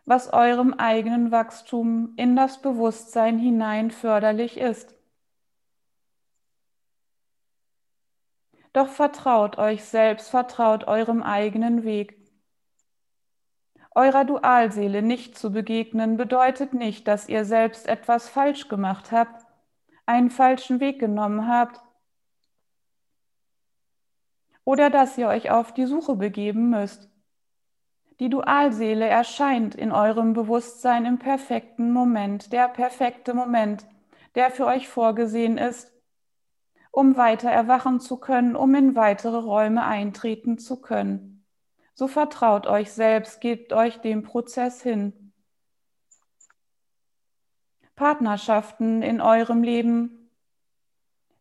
was 0.05 0.31
eurem 0.35 0.75
eigenen 0.75 1.31
Wachstum 1.31 2.13
in 2.17 2.37
das 2.37 2.61
Bewusstsein 2.61 3.39
hinein 3.39 3.91
förderlich 3.91 4.59
ist. 4.59 5.00
Doch 8.73 8.89
vertraut 8.89 9.59
euch 9.59 9.85
selbst, 9.85 10.31
vertraut 10.31 10.85
eurem 10.87 11.23
eigenen 11.23 11.85
Weg. 11.85 12.17
Eurer 13.93 14.25
Dualseele 14.25 15.03
nicht 15.03 15.37
zu 15.37 15.51
begegnen 15.51 16.17
bedeutet 16.17 16.75
nicht, 16.75 17.09
dass 17.09 17.29
ihr 17.29 17.45
selbst 17.45 17.89
etwas 17.89 18.29
falsch 18.29 18.69
gemacht 18.69 19.11
habt, 19.11 19.45
einen 20.07 20.31
falschen 20.31 20.79
Weg 20.79 21.01
genommen 21.01 21.49
habt 21.49 21.81
oder 24.65 24.91
dass 24.91 25.19
ihr 25.19 25.27
euch 25.27 25.51
auf 25.51 25.75
die 25.75 25.87
Suche 25.87 26.15
begeben 26.15 26.71
müsst. 26.71 27.11
Die 28.21 28.29
Dualseele 28.29 29.07
erscheint 29.07 29.75
in 29.75 29.91
eurem 29.91 30.35
Bewusstsein 30.35 31.07
im 31.07 31.19
perfekten 31.19 31.93
Moment, 31.93 32.53
der 32.53 32.69
perfekte 32.69 33.35
Moment, 33.35 33.87
der 34.37 34.51
für 34.51 34.67
euch 34.67 34.89
vorgesehen 34.89 35.59
ist, 35.59 35.93
um 36.91 37.17
weiter 37.17 37.51
erwachen 37.51 38.01
zu 38.01 38.19
können, 38.19 38.57
um 38.57 38.75
in 38.75 38.97
weitere 38.97 39.37
Räume 39.37 39.85
eintreten 39.85 40.59
zu 40.59 40.81
können. 40.81 41.45
So 41.95 42.09
vertraut 42.09 42.67
euch 42.67 42.93
selbst, 42.93 43.41
gebt 43.41 43.73
euch 43.73 43.99
dem 43.99 44.23
Prozess 44.23 44.83
hin. 44.83 45.33
Partnerschaften 47.95 49.03
in 49.03 49.21
eurem 49.21 49.63
Leben 49.63 50.31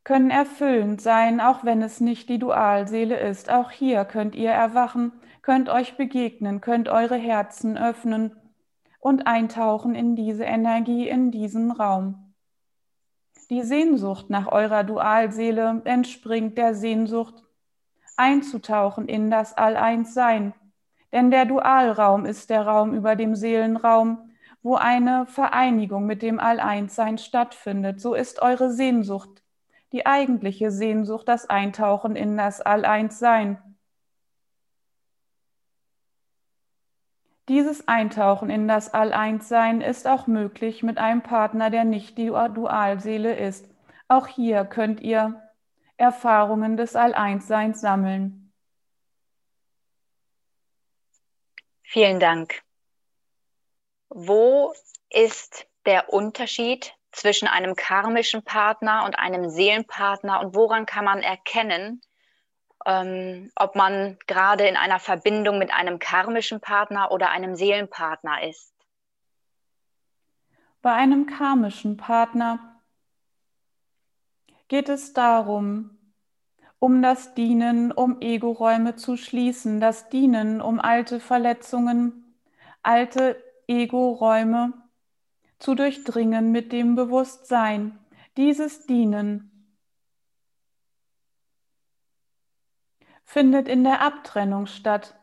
können 0.03 0.29
erfüllend 0.29 1.01
sein, 1.01 1.39
auch 1.39 1.63
wenn 1.63 1.81
es 1.81 2.01
nicht 2.01 2.29
die 2.29 2.39
Dualseele 2.39 3.17
ist. 3.17 3.49
Auch 3.49 3.71
hier 3.71 4.05
könnt 4.05 4.35
ihr 4.35 4.51
erwachen, 4.51 5.13
könnt 5.41 5.69
euch 5.69 5.95
begegnen, 5.95 6.61
könnt 6.61 6.89
eure 6.89 7.15
Herzen 7.15 7.77
öffnen 7.77 8.35
und 8.99 9.27
eintauchen 9.27 9.95
in 9.95 10.15
diese 10.15 10.43
Energie, 10.43 11.07
in 11.07 11.31
diesen 11.31 11.71
Raum. 11.71 12.28
Die 13.49 13.63
Sehnsucht 13.63 14.29
nach 14.29 14.47
eurer 14.51 14.83
Dualseele 14.83 15.81
entspringt 15.85 16.57
der 16.57 16.75
Sehnsucht, 16.75 17.43
einzutauchen 18.15 19.07
in 19.07 19.31
das 19.31 19.57
All-Eins-Sein, 19.57 20.53
Denn 21.11 21.31
der 21.31 21.45
Dualraum 21.45 22.25
ist 22.25 22.49
der 22.49 22.67
Raum 22.67 22.93
über 22.93 23.15
dem 23.15 23.35
Seelenraum, 23.35 24.29
wo 24.61 24.75
eine 24.75 25.25
Vereinigung 25.25 26.05
mit 26.05 26.21
dem 26.21 26.39
All-Eins-Sein 26.39 27.17
stattfindet. 27.17 27.99
So 27.99 28.13
ist 28.13 28.41
eure 28.41 28.71
Sehnsucht, 28.71 29.43
die 29.91 30.05
eigentliche 30.05 30.69
Sehnsucht, 30.69 31.27
das 31.27 31.49
Eintauchen 31.49 32.15
in 32.15 32.37
das 32.37 32.61
All-Eins-Sein. 32.61 33.57
Dieses 37.49 37.87
Eintauchen 37.87 38.51
in 38.51 38.67
das 38.67 38.93
All-Eins-Sein 38.93 39.81
ist 39.81 40.07
auch 40.07 40.27
möglich 40.27 40.83
mit 40.83 40.99
einem 40.99 41.23
Partner, 41.23 41.71
der 41.71 41.83
nicht 41.83 42.15
die 42.19 42.27
Dualseele 42.27 43.35
ist. 43.35 43.67
Auch 44.07 44.27
hier 44.27 44.65
könnt 44.65 45.01
ihr 45.01 45.41
Erfahrungen 45.97 46.77
des 46.77 46.95
All-Eins-Seins 46.95 47.81
sammeln. 47.81 48.53
Vielen 51.81 52.19
Dank. 52.19 52.61
Wo 54.09 54.75
ist 55.09 55.67
der 55.87 56.13
Unterschied 56.13 56.93
zwischen 57.11 57.47
einem 57.47 57.73
karmischen 57.73 58.43
Partner 58.43 59.05
und 59.05 59.17
einem 59.17 59.49
Seelenpartner 59.49 60.39
und 60.41 60.53
woran 60.53 60.85
kann 60.85 61.05
man 61.05 61.23
erkennen, 61.23 62.01
ähm, 62.89 63.51
ob 63.55 63.75
man 63.75 64.17
gerade 64.25 64.67
in 64.67 64.75
einer 64.75 64.99
Verbindung 64.99 65.59
mit 65.59 65.71
einem 65.71 65.99
karmischen 65.99 66.59
Partner 66.59 67.11
oder 67.11 67.29
einem 67.29 67.55
Seelenpartner 67.55 68.43
ist? 68.49 68.73
Bei 70.81 70.93
einem 70.93 71.27
karmischen 71.27 71.97
Partner 71.97 72.81
geht 74.69 74.89
es 74.89 75.13
darum, 75.13 75.99
um 76.79 77.01
das 77.03 77.35
Dienen, 77.35 77.91
um 77.91 78.21
Ego-Räume 78.21 78.95
zu 78.95 79.17
schließen, 79.17 79.79
das 79.79 80.09
Dienen, 80.09 80.59
um 80.59 80.79
alte 80.79 81.19
Verletzungen, 81.19 82.33
alte 82.81 83.41
Ego-Räume 83.67 84.73
zu 85.59 85.75
durchdringen 85.75 86.51
mit 86.51 86.71
dem 86.71 86.95
Bewusstsein. 86.95 87.99
Dieses 88.37 88.87
Dienen 88.87 89.48
findet 93.29 93.67
in 93.67 93.83
der 93.83 94.01
Abtrennung 94.01 94.65
statt. 94.65 95.13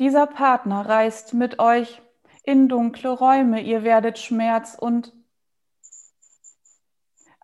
Dieser 0.00 0.26
Partner 0.26 0.88
reist 0.88 1.32
mit 1.32 1.60
euch 1.60 2.02
in 2.42 2.68
dunkle 2.68 3.10
Räume. 3.10 3.60
Ihr 3.60 3.84
werdet 3.84 4.18
Schmerz 4.18 4.74
und 4.74 5.12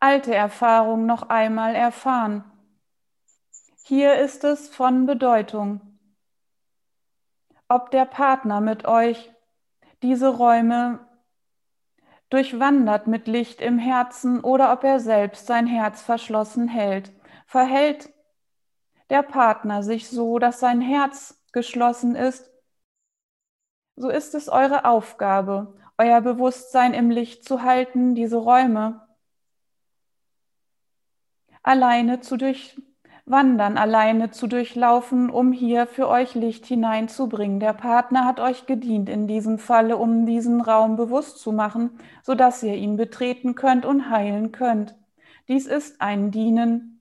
alte 0.01 0.35
Erfahrung 0.35 1.07
noch 1.07 1.29
einmal 1.29 1.77
erfahren. 1.77 2.43
Hier 3.85 4.17
ist 4.17 4.43
es 4.43 4.69
von 4.69 5.07
Bedeutung, 5.07 5.81
ob 7.69 7.93
der 7.93 8.05
Partner 8.05 8.61
mit 8.61 8.89
euch 8.89 9.33
diese 10.03 10.37
Räume 10.37 10.99
durchwandert 12.29 13.07
mit 13.07 13.29
Licht 13.29 13.61
im 13.61 13.79
Herzen 13.79 14.41
oder 14.41 14.73
ob 14.73 14.83
er 14.83 14.99
selbst 14.99 15.47
sein 15.47 15.69
Herz 15.69 16.03
verschlossen 16.03 16.67
hält. 16.67 17.13
Verhält 17.47 18.13
der 19.11 19.23
Partner 19.23 19.83
sich 19.83 20.09
so, 20.09 20.39
dass 20.39 20.61
sein 20.61 20.81
Herz 20.81 21.43
geschlossen 21.53 22.15
ist, 22.15 22.51
so 23.97 24.09
ist 24.11 24.35
es 24.35 24.49
eure 24.49 24.85
Aufgabe, 24.85 25.75
euer 25.97 26.21
Bewusstsein 26.21 26.95
im 26.95 27.11
Licht 27.11 27.45
zu 27.45 27.63
halten, 27.63 28.15
diese 28.15 28.37
Räume 28.37 29.09
alleine 31.63 32.21
zu 32.21 32.37
durch 32.37 32.81
Wandern 33.31 33.77
alleine 33.77 34.31
zu 34.31 34.47
durchlaufen, 34.47 35.29
um 35.29 35.53
hier 35.53 35.87
für 35.87 36.09
euch 36.09 36.35
Licht 36.35 36.65
hineinzubringen. 36.65 37.61
Der 37.61 37.75
Partner 37.75 38.25
hat 38.25 38.41
euch 38.41 38.65
gedient 38.65 39.09
in 39.09 39.27
diesem 39.27 39.59
Falle, 39.59 39.99
um 39.99 40.25
diesen 40.25 40.63
Raum 40.63 40.97
bewusst 40.97 41.39
zu 41.39 41.53
machen, 41.53 41.91
sodass 42.23 42.63
ihr 42.63 42.75
ihn 42.75 42.97
betreten 42.97 43.55
könnt 43.55 43.85
und 43.85 44.09
heilen 44.09 44.51
könnt. 44.53 44.97
Dies 45.47 45.67
ist 45.67 46.01
ein 46.01 46.31
Dienen, 46.31 46.98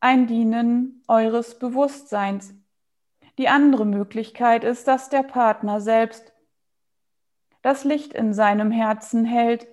ein 0.00 0.26
Dienen 0.26 1.02
eures 1.06 1.58
Bewusstseins. 1.58 2.54
Die 3.38 3.48
andere 3.48 3.86
Möglichkeit 3.86 4.64
ist, 4.64 4.88
dass 4.88 5.08
der 5.08 5.22
Partner 5.22 5.80
selbst 5.80 6.32
das 7.62 7.84
Licht 7.84 8.14
in 8.14 8.32
seinem 8.32 8.70
Herzen 8.70 9.24
hält 9.24 9.68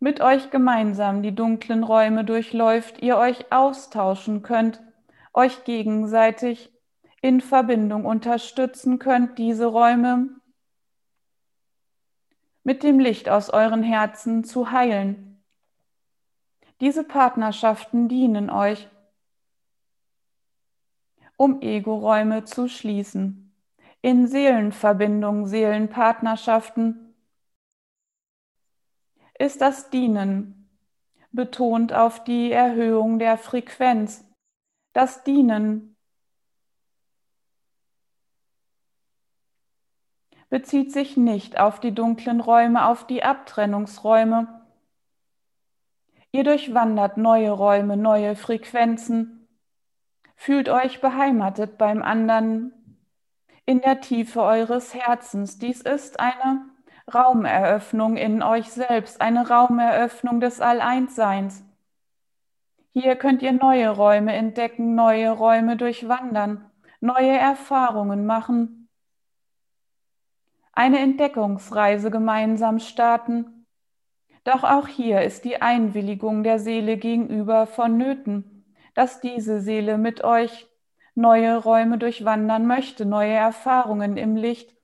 mit 0.00 0.20
euch 0.20 0.50
gemeinsam 0.50 1.22
die 1.22 1.34
dunklen 1.34 1.82
Räume 1.82 2.24
durchläuft, 2.24 3.02
ihr 3.02 3.16
euch 3.16 3.50
austauschen 3.50 4.42
könnt, 4.42 4.82
euch 5.32 5.64
gegenseitig 5.64 6.70
in 7.22 7.40
Verbindung 7.40 8.04
unterstützen 8.04 8.98
könnt, 8.98 9.38
diese 9.38 9.64
Räume 9.64 10.28
mit 12.64 12.82
dem 12.82 12.98
Licht 12.98 13.30
aus 13.30 13.48
euren 13.48 13.82
Herzen 13.82 14.44
zu 14.44 14.70
heilen. 14.70 15.42
Diese 16.82 17.04
Partnerschaften 17.04 18.08
dienen 18.08 18.50
euch, 18.50 18.90
um 21.36 21.60
Ego-Räume 21.60 22.44
zu 22.44 22.68
schließen. 22.68 23.54
In 24.02 24.26
Seelenverbindung, 24.26 25.46
Seelenpartnerschaften 25.46 27.14
ist 29.38 29.60
das 29.60 29.90
Dienen, 29.90 30.68
betont 31.32 31.92
auf 31.92 32.22
die 32.22 32.52
Erhöhung 32.52 33.18
der 33.18 33.38
Frequenz. 33.38 34.24
Das 34.92 35.24
Dienen 35.24 35.96
bezieht 40.50 40.92
sich 40.92 41.16
nicht 41.16 41.58
auf 41.58 41.80
die 41.80 41.92
dunklen 41.92 42.40
Räume, 42.40 42.86
auf 42.86 43.06
die 43.08 43.24
Abtrennungsräume. 43.24 44.64
Ihr 46.30 46.44
durchwandert 46.44 47.16
neue 47.16 47.50
Räume, 47.50 47.96
neue 47.96 48.36
Frequenzen, 48.36 49.43
fühlt 50.36 50.68
euch 50.68 51.00
beheimatet 51.00 51.78
beim 51.78 52.02
anderen 52.02 52.72
in 53.66 53.80
der 53.80 54.00
Tiefe 54.00 54.42
eures 54.42 54.94
Herzens. 54.94 55.58
Dies 55.58 55.80
ist 55.80 56.20
eine 56.20 56.66
Raumeröffnung 57.12 58.16
in 58.16 58.42
euch 58.42 58.70
selbst, 58.70 59.20
eine 59.20 59.48
Raumeröffnung 59.48 60.40
des 60.40 60.60
All-Eins-Seins. 60.60 61.64
Hier 62.92 63.16
könnt 63.16 63.42
ihr 63.42 63.52
neue 63.52 63.90
Räume 63.90 64.32
entdecken, 64.34 64.94
neue 64.94 65.30
Räume 65.30 65.76
durchwandern, 65.76 66.70
neue 67.00 67.36
Erfahrungen 67.36 68.24
machen, 68.24 68.88
eine 70.72 70.98
Entdeckungsreise 71.00 72.10
gemeinsam 72.10 72.78
starten. 72.78 73.66
Doch 74.44 74.64
auch 74.64 74.88
hier 74.88 75.22
ist 75.22 75.44
die 75.44 75.62
Einwilligung 75.62 76.42
der 76.42 76.58
Seele 76.58 76.96
gegenüber 76.96 77.66
vonnöten, 77.66 78.53
dass 78.94 79.20
diese 79.20 79.60
Seele 79.60 79.98
mit 79.98 80.24
euch 80.24 80.66
neue 81.14 81.56
Räume 81.56 81.98
durchwandern 81.98 82.66
möchte, 82.66 83.06
neue 83.06 83.32
Erfahrungen 83.32 84.16
im 84.16 84.36
Licht 84.36 84.74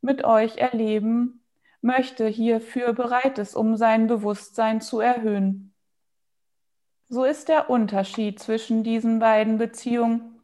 mit 0.00 0.24
euch 0.24 0.58
erleben 0.58 1.44
möchte, 1.80 2.26
hierfür 2.26 2.92
bereit 2.92 3.38
ist, 3.38 3.54
um 3.54 3.76
sein 3.76 4.06
Bewusstsein 4.06 4.80
zu 4.80 5.00
erhöhen. 5.00 5.74
So 7.08 7.24
ist 7.24 7.48
der 7.48 7.68
Unterschied 7.68 8.40
zwischen 8.40 8.84
diesen 8.84 9.18
beiden 9.18 9.58
Beziehungen 9.58 10.40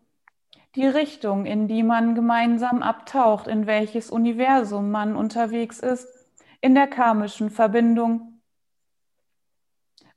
die 0.74 0.86
Richtung, 0.86 1.46
in 1.46 1.66
die 1.66 1.82
man 1.82 2.14
gemeinsam 2.14 2.82
abtaucht, 2.82 3.46
in 3.46 3.66
welches 3.66 4.10
Universum 4.10 4.90
man 4.90 5.16
unterwegs 5.16 5.80
ist, 5.80 6.06
in 6.60 6.74
der 6.74 6.86
karmischen 6.86 7.50
Verbindung. 7.50 8.27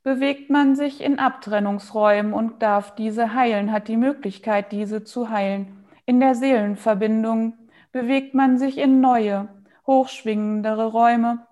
Bewegt 0.02 0.50
man 0.50 0.74
sich 0.74 1.00
in 1.00 1.18
Abtrennungsräumen 1.20 2.32
und 2.32 2.60
darf 2.62 2.94
diese 2.96 3.34
heilen, 3.34 3.70
hat 3.70 3.86
die 3.86 3.96
Möglichkeit, 3.96 4.72
diese 4.72 5.04
zu 5.04 5.30
heilen. 5.30 5.84
In 6.06 6.18
der 6.18 6.34
Seelenverbindung 6.34 7.54
bewegt 7.92 8.34
man 8.34 8.58
sich 8.58 8.78
in 8.78 9.00
neue, 9.00 9.48
hochschwingendere 9.86 10.86
Räume. 10.86 11.46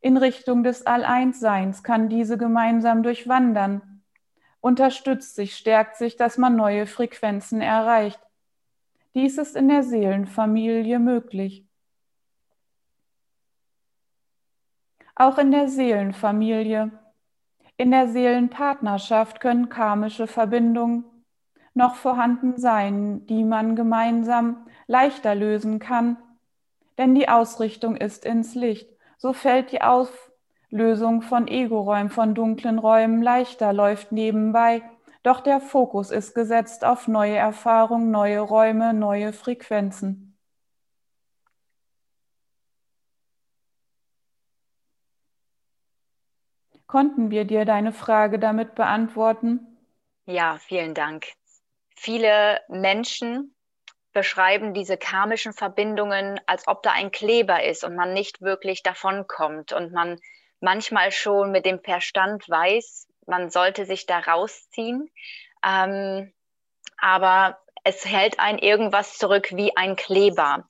In 0.00 0.16
Richtung 0.16 0.64
des 0.64 0.86
All-Eins-Seins 0.86 1.84
kann 1.84 2.08
diese 2.08 2.38
gemeinsam 2.38 3.02
durchwandern, 3.02 4.02
unterstützt 4.60 5.36
sich, 5.36 5.56
stärkt 5.56 5.96
sich, 5.96 6.16
dass 6.16 6.38
man 6.38 6.56
neue 6.56 6.86
Frequenzen 6.86 7.60
erreicht. 7.60 8.20
Dies 9.14 9.38
ist 9.38 9.56
in 9.56 9.68
der 9.68 9.82
Seelenfamilie 9.82 10.98
möglich. 10.98 11.64
Auch 15.14 15.38
in 15.38 15.50
der 15.50 15.68
Seelenfamilie, 15.68 16.92
in 17.78 17.90
der 17.90 18.08
Seelenpartnerschaft 18.08 19.40
können 19.40 19.70
karmische 19.70 20.26
Verbindungen 20.26 21.04
noch 21.72 21.94
vorhanden 21.94 22.58
sein, 22.58 23.24
die 23.26 23.44
man 23.44 23.76
gemeinsam 23.76 24.66
leichter 24.86 25.34
lösen 25.34 25.78
kann 25.78 26.18
denn 26.98 27.14
die 27.14 27.28
Ausrichtung 27.28 27.96
ist 27.96 28.24
ins 28.24 28.54
Licht. 28.54 28.90
So 29.16 29.32
fällt 29.32 29.72
die 29.72 29.80
Auflösung 29.82 31.22
von 31.22 31.48
Ego-Räumen, 31.48 32.10
von 32.10 32.34
dunklen 32.34 32.78
Räumen 32.78 33.22
leichter, 33.22 33.72
läuft 33.72 34.12
nebenbei. 34.12 34.82
Doch 35.22 35.40
der 35.40 35.60
Fokus 35.60 36.10
ist 36.10 36.34
gesetzt 36.34 36.84
auf 36.84 37.08
neue 37.08 37.36
Erfahrungen, 37.36 38.10
neue 38.10 38.40
Räume, 38.40 38.92
neue 38.92 39.32
Frequenzen. 39.32 40.27
Konnten 46.88 47.30
wir 47.30 47.44
dir 47.44 47.66
deine 47.66 47.92
Frage 47.92 48.38
damit 48.38 48.74
beantworten? 48.74 49.60
Ja, 50.24 50.56
vielen 50.58 50.94
Dank. 50.94 51.26
Viele 51.94 52.60
Menschen 52.68 53.54
beschreiben 54.14 54.72
diese 54.72 54.96
karmischen 54.96 55.52
Verbindungen, 55.52 56.40
als 56.46 56.66
ob 56.66 56.82
da 56.82 56.92
ein 56.92 57.10
Kleber 57.10 57.62
ist 57.62 57.84
und 57.84 57.94
man 57.94 58.14
nicht 58.14 58.40
wirklich 58.40 58.82
davonkommt 58.82 59.74
und 59.74 59.92
man 59.92 60.18
manchmal 60.60 61.12
schon 61.12 61.52
mit 61.52 61.66
dem 61.66 61.78
Verstand 61.80 62.48
weiß, 62.48 63.06
man 63.26 63.50
sollte 63.50 63.84
sich 63.84 64.06
da 64.06 64.20
rausziehen. 64.20 65.10
Ähm, 65.62 66.32
aber 66.96 67.58
es 67.84 68.06
hält 68.06 68.40
ein 68.40 68.58
irgendwas 68.58 69.18
zurück 69.18 69.48
wie 69.52 69.76
ein 69.76 69.94
Kleber. 69.94 70.66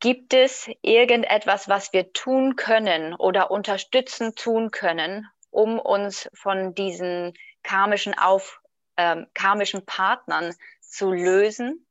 Gibt 0.00 0.34
es 0.34 0.68
irgendetwas, 0.82 1.68
was 1.68 1.92
wir 1.92 2.12
tun 2.12 2.56
können 2.56 3.14
oder 3.14 3.50
unterstützend 3.50 4.36
tun 4.36 4.70
können, 4.70 5.26
um 5.50 5.78
uns 5.78 6.28
von 6.34 6.74
diesen 6.74 7.32
karmischen, 7.62 8.16
Auf, 8.16 8.60
äh, 8.96 9.24
karmischen 9.32 9.86
Partnern 9.86 10.54
zu 10.80 11.12
lösen, 11.12 11.86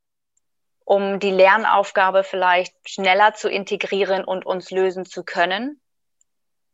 um 0.83 1.19
die 1.19 1.31
Lernaufgabe 1.31 2.23
vielleicht 2.23 2.75
schneller 2.87 3.33
zu 3.33 3.49
integrieren 3.49 4.23
und 4.23 4.45
uns 4.45 4.69
lösen 4.69 5.05
zu 5.05 5.23
können? 5.23 5.81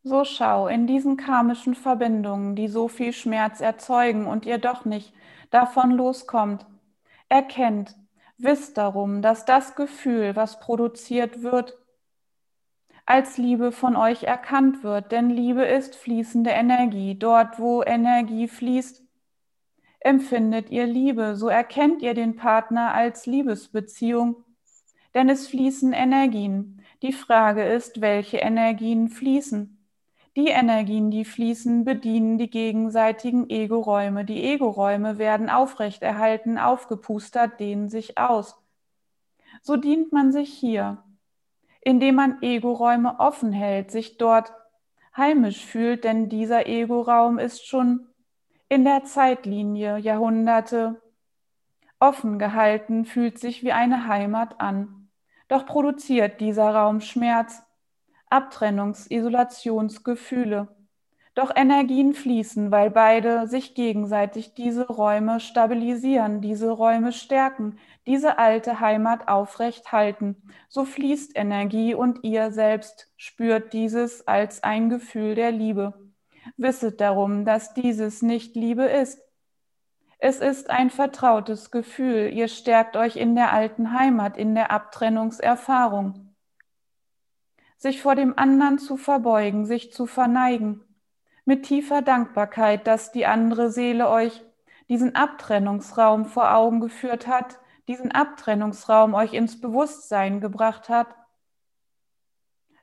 So 0.04 0.26
schau 0.26 0.68
in 0.68 0.88
diesen 0.88 1.16
karmischen 1.16 1.76
Verbindungen, 1.76 2.56
die 2.56 2.68
so 2.68 2.88
viel 2.88 3.14
Schmerz 3.14 3.62
erzeugen 3.62 4.26
und 4.26 4.46
ihr 4.46 4.58
doch 4.58 4.84
nicht 4.84 5.14
davon 5.52 5.92
loskommt. 5.92 6.66
Erkennt, 7.30 7.96
wisst 8.44 8.78
darum, 8.78 9.22
dass 9.22 9.46
das 9.46 9.76
Gefühl, 9.76 10.36
was 10.36 10.60
produziert 10.60 11.44
wird, 11.44 11.78
als 13.06 13.38
Liebe 13.38 13.72
von 13.72 13.96
euch 13.96 14.24
erkannt 14.24 14.84
wird, 14.84 15.12
denn 15.12 15.30
Liebe 15.30 15.66
ist 15.66 15.96
fließende 15.96 16.52
Energie. 16.52 17.18
Dort, 17.18 17.60
wo 17.60 17.84
Energie 17.84 18.48
fließt, 18.48 19.04
empfindet 20.00 20.70
ihr 20.70 20.88
Liebe, 20.88 21.36
so 21.36 21.48
erkennt 21.48 22.02
ihr 22.02 22.14
den 22.14 22.36
Partner 22.36 22.94
als 22.94 23.26
Liebesbeziehung, 23.26 24.44
denn 25.14 25.30
es 25.30 25.48
fließen 25.48 25.94
Energien. 25.94 26.82
Die 27.02 27.14
Frage 27.14 27.64
ist, 27.64 28.02
welche 28.02 28.38
Energien 28.38 29.10
fließen. 29.10 29.81
Die 30.38 30.48
Energien, 30.48 31.12
die 31.12 31.26
fließen, 31.26 31.84
bedienen 31.84 32.38
die 32.38 32.50
gegenseitigen 32.50 33.50
Ego-Räume. 33.50 34.24
Die 34.24 34.44
Ego-Räume 34.44 35.18
werden 35.18 35.50
aufrechterhalten, 35.50 36.58
aufgepustert, 36.58 37.60
dehnen 37.60 37.90
sich 37.90 38.18
aus. 38.18 38.58
So 39.62 39.76
dient 39.76 40.14
man 40.14 40.32
sich 40.32 40.54
hier, 40.54 41.04
indem 41.82 42.16
man 42.16 42.42
Ego-Räume 42.42 43.20
offen 43.20 43.52
hält, 43.52 43.92
sich 43.92 44.18
dort 44.18 44.54
heimisch 45.18 45.66
fühlt, 45.66 46.06
denn 46.06 46.30
dieser 46.30 46.66
Ego-Raum 46.66 47.38
ist 47.38 47.68
schon 47.68 48.08
in 48.70 48.86
der 48.86 49.04
Zeitlinie 49.04 49.98
Jahrhunderte 49.98 51.02
offen 52.00 52.40
gehalten, 52.40 53.04
fühlt 53.04 53.38
sich 53.38 53.64
wie 53.64 53.74
eine 53.74 54.08
Heimat 54.08 54.62
an. 54.62 55.10
Doch 55.50 55.66
produziert 55.66 56.40
dieser 56.40 56.74
Raum 56.74 57.02
Schmerz, 57.02 57.64
Abtrennungs-, 58.32 59.10
Isolationsgefühle. 59.10 60.68
Doch 61.34 61.56
Energien 61.56 62.14
fließen, 62.14 62.72
weil 62.72 62.92
beide 62.92 63.48
sich 63.48 63.74
gegenseitig 63.74 64.54
diese 64.54 64.86
Räume 64.88 65.40
stabilisieren, 65.40 66.42
diese 66.42 66.70
Räume 66.72 67.14
stärken, 67.14 67.78
diese 68.06 68.38
alte 68.38 68.82
Heimat 68.82 69.30
aufrecht 69.30 69.94
halten. 69.94 70.36
So 70.68 70.84
fließt 70.84 71.38
Energie 71.38 71.94
und 71.94 72.24
ihr 72.24 72.52
selbst 72.52 73.10
spürt 73.16 73.72
dieses 73.72 74.28
als 74.28 74.64
ein 74.64 74.90
Gefühl 74.90 75.36
der 75.36 75.52
Liebe. 75.52 75.94
Wisset 76.58 77.00
darum, 77.00 77.46
dass 77.46 77.74
dieses 77.74 78.22
nicht 78.22 78.56
Liebe 78.56 78.84
ist. 78.84 79.22
Es 80.18 80.40
ist 80.40 80.70
ein 80.70 80.90
vertrautes 80.90 81.72
Gefühl. 81.72 82.30
Ihr 82.34 82.50
stärkt 82.50 82.98
euch 82.98 83.16
in 83.16 83.36
der 83.36 83.54
alten 83.54 83.98
Heimat, 83.98 84.38
in 84.38 84.54
der 84.54 84.70
Abtrennungserfahrung 84.70 86.31
sich 87.82 88.00
vor 88.00 88.14
dem 88.14 88.38
anderen 88.38 88.78
zu 88.78 88.96
verbeugen, 88.96 89.66
sich 89.66 89.92
zu 89.92 90.06
verneigen, 90.06 90.82
mit 91.46 91.64
tiefer 91.64 92.04
Dankbarkeit, 92.04 92.86
dass 92.86 93.12
die 93.12 93.26
andere 93.26 93.72
Seele 93.72 94.08
euch 94.08 94.44
diesen 94.88 95.16
Abtrennungsraum 95.16 96.26
vor 96.26 96.54
Augen 96.54 96.80
geführt 96.80 97.26
hat, 97.26 97.58
diesen 97.88 98.12
Abtrennungsraum 98.12 99.16
euch 99.16 99.34
ins 99.34 99.60
Bewusstsein 99.60 100.42
gebracht 100.42 100.90
hat. 100.90 101.08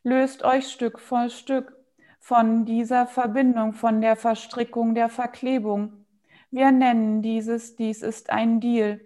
Löst 0.02 0.42
euch 0.42 0.66
Stück 0.66 0.98
für 0.98 1.30
Stück 1.30 1.76
von 2.18 2.64
dieser 2.64 3.06
Verbindung, 3.06 3.74
von 3.74 4.00
der 4.00 4.16
Verstrickung, 4.16 4.96
der 4.96 5.08
Verklebung. 5.10 6.06
Wir 6.50 6.72
nennen 6.72 7.22
dieses, 7.22 7.76
dies 7.76 8.02
ist 8.02 8.30
ein 8.30 8.58
Deal. 8.58 9.00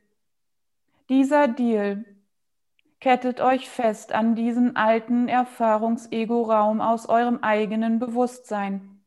Dieser 1.10 1.48
Deal 1.48 2.06
Kettet 3.02 3.40
euch 3.40 3.68
fest 3.68 4.12
an 4.12 4.36
diesen 4.36 4.76
alten 4.76 5.26
Erfahrungsego-Raum 5.26 6.80
aus 6.80 7.08
eurem 7.08 7.40
eigenen 7.42 7.98
Bewusstsein. 7.98 9.02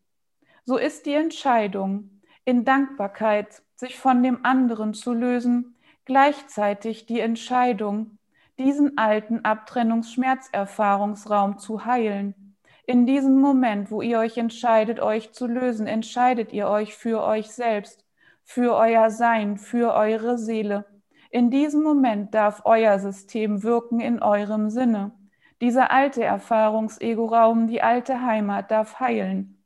So 0.65 0.75
ist 0.75 1.05
die 1.05 1.13
Entscheidung, 1.13 2.09
in 2.43 2.65
Dankbarkeit 2.65 3.63
sich 3.75 3.97
von 3.97 4.21
dem 4.21 4.43
anderen 4.43 4.93
zu 4.93 5.13
lösen, 5.13 5.77
gleichzeitig 6.03 7.05
die 7.05 7.21
Entscheidung, 7.21 8.17
diesen 8.59 8.97
alten 8.97 9.45
Abtrennungsschmerzerfahrungsraum 9.45 11.57
zu 11.57 11.85
heilen. 11.85 12.57
In 12.85 13.05
diesem 13.05 13.39
Moment, 13.39 13.91
wo 13.91 14.01
ihr 14.01 14.19
euch 14.19 14.37
entscheidet, 14.37 14.99
euch 14.99 15.31
zu 15.31 15.47
lösen, 15.47 15.87
entscheidet 15.87 16.51
ihr 16.51 16.67
euch 16.67 16.95
für 16.95 17.23
euch 17.23 17.49
selbst, 17.49 18.03
für 18.43 18.75
euer 18.75 19.09
Sein, 19.09 19.57
für 19.57 19.93
eure 19.93 20.37
Seele 20.37 20.83
in 21.35 21.51
diesem 21.51 21.83
Moment 21.83 22.33
darf 22.33 22.61
euer 22.63 22.97
System 22.97 23.61
wirken 23.61 23.99
in 23.99 24.21
eurem 24.21 24.69
Sinne. 24.69 25.11
Dieser 25.59 25.91
alte 25.91 26.23
Erfahrungsego-Raum, 26.23 27.67
die 27.67 27.81
alte 27.81 28.21
Heimat 28.21 28.71
darf 28.71 29.01
heilen. 29.01 29.61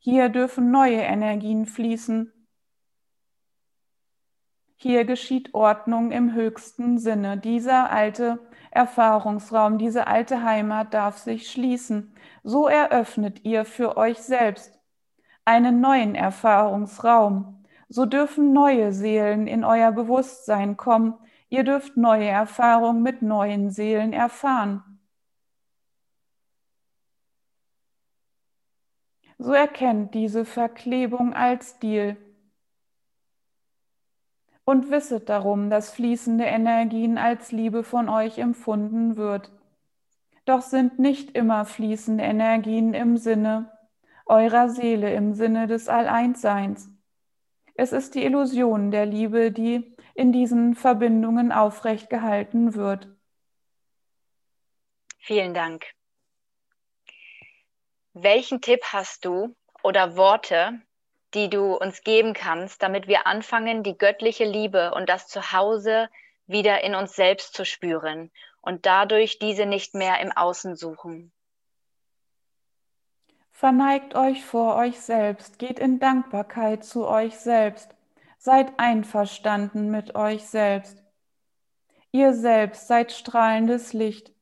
Hier 0.00 0.30
dürfen 0.30 0.72
neue 0.72 1.00
Energien 1.00 1.64
fließen. 1.64 2.32
Hier 4.74 5.04
geschieht 5.04 5.54
Ordnung 5.54 6.10
im 6.10 6.34
höchsten 6.34 6.98
Sinne. 6.98 7.38
Dieser 7.38 7.92
alte 7.92 8.40
Erfahrungsraum, 8.72 9.78
diese 9.78 10.08
alte 10.08 10.42
Heimat 10.42 10.92
darf 10.92 11.18
sich 11.18 11.52
schließen. 11.52 12.16
So 12.42 12.66
eröffnet 12.66 13.44
ihr 13.44 13.64
für 13.64 13.96
euch 13.96 14.18
selbst 14.18 14.76
einen 15.44 15.80
neuen 15.80 16.16
Erfahrungsraum 16.16 17.57
so 17.88 18.04
dürfen 18.06 18.52
neue 18.52 18.92
Seelen 18.92 19.46
in 19.46 19.64
euer 19.64 19.92
Bewusstsein 19.92 20.76
kommen. 20.76 21.14
Ihr 21.48 21.64
dürft 21.64 21.96
neue 21.96 22.28
Erfahrungen 22.28 23.02
mit 23.02 23.22
neuen 23.22 23.70
Seelen 23.70 24.12
erfahren. 24.12 24.82
So 29.38 29.52
erkennt 29.52 30.14
diese 30.14 30.44
Verklebung 30.44 31.32
als 31.32 31.78
Deal. 31.78 32.16
Und 34.64 34.90
wisset 34.90 35.30
darum, 35.30 35.70
dass 35.70 35.90
fließende 35.90 36.44
Energien 36.44 37.16
als 37.16 37.52
Liebe 37.52 37.84
von 37.84 38.10
euch 38.10 38.36
empfunden 38.36 39.16
wird. 39.16 39.50
Doch 40.44 40.60
sind 40.60 40.98
nicht 40.98 41.30
immer 41.30 41.64
fließende 41.64 42.24
Energien 42.24 42.92
im 42.92 43.16
Sinne 43.16 43.72
eurer 44.26 44.68
Seele, 44.68 45.14
im 45.14 45.32
Sinne 45.32 45.66
des 45.66 45.88
Alleinsseins. 45.88 46.90
Es 47.80 47.92
ist 47.92 48.16
die 48.16 48.24
Illusion 48.24 48.90
der 48.90 49.06
Liebe, 49.06 49.52
die 49.52 49.96
in 50.14 50.32
diesen 50.32 50.74
Verbindungen 50.74 51.52
aufrecht 51.52 52.10
gehalten 52.10 52.74
wird. 52.74 53.06
Vielen 55.20 55.54
Dank. 55.54 55.86
Welchen 58.14 58.60
Tipp 58.60 58.80
hast 58.92 59.24
du 59.24 59.54
oder 59.84 60.16
Worte, 60.16 60.80
die 61.34 61.48
du 61.48 61.76
uns 61.76 62.02
geben 62.02 62.34
kannst, 62.34 62.82
damit 62.82 63.06
wir 63.06 63.28
anfangen, 63.28 63.84
die 63.84 63.96
göttliche 63.96 64.44
Liebe 64.44 64.92
und 64.92 65.08
das 65.08 65.28
Zuhause 65.28 66.08
wieder 66.48 66.82
in 66.82 66.96
uns 66.96 67.14
selbst 67.14 67.54
zu 67.54 67.64
spüren 67.64 68.32
und 68.60 68.86
dadurch 68.86 69.38
diese 69.38 69.66
nicht 69.66 69.94
mehr 69.94 70.18
im 70.18 70.32
Außen 70.32 70.74
suchen? 70.74 71.30
Verneigt 73.58 74.14
euch 74.14 74.44
vor 74.44 74.76
euch 74.76 75.00
selbst, 75.00 75.58
geht 75.58 75.80
in 75.80 75.98
Dankbarkeit 75.98 76.84
zu 76.84 77.08
euch 77.08 77.40
selbst, 77.40 77.92
seid 78.38 78.78
einverstanden 78.78 79.90
mit 79.90 80.14
euch 80.14 80.46
selbst. 80.46 81.02
Ihr 82.12 82.34
selbst 82.34 82.86
seid 82.86 83.10
strahlendes 83.10 83.92
Licht. 83.92 84.32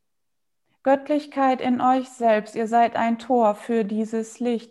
Göttlichkeit 0.83 1.63
in 1.63 1.81
euch 1.81 2.11
selbst, 2.11 2.57
ihr 2.57 2.67
seid 2.67 2.95
ein 2.97 3.19
Tor 3.19 3.55
für 3.55 3.87
dieses 3.87 4.39
Licht. 4.39 4.71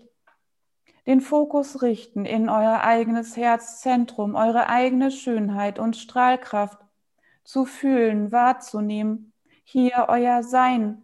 den 1.08 1.22
Fokus 1.22 1.82
richten 1.82 2.24
in 2.26 2.48
euer 2.48 2.82
eigenes 2.82 3.36
Herzzentrum, 3.36 4.36
eure 4.36 4.70
eigene 4.70 5.10
Schönheit 5.10 5.80
und 5.80 5.98
Strahlkraft 5.98 6.78
zu 7.44 7.66
fühlen, 7.66 8.32
wahrzunehmen, 8.32 9.34
hier 9.64 10.06
euer 10.08 10.44
Sein 10.44 11.02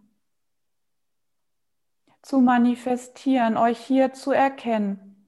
zu 2.22 2.40
manifestieren, 2.40 3.58
euch 3.58 3.80
hier 3.80 4.14
zu 4.14 4.32
erkennen. 4.32 5.28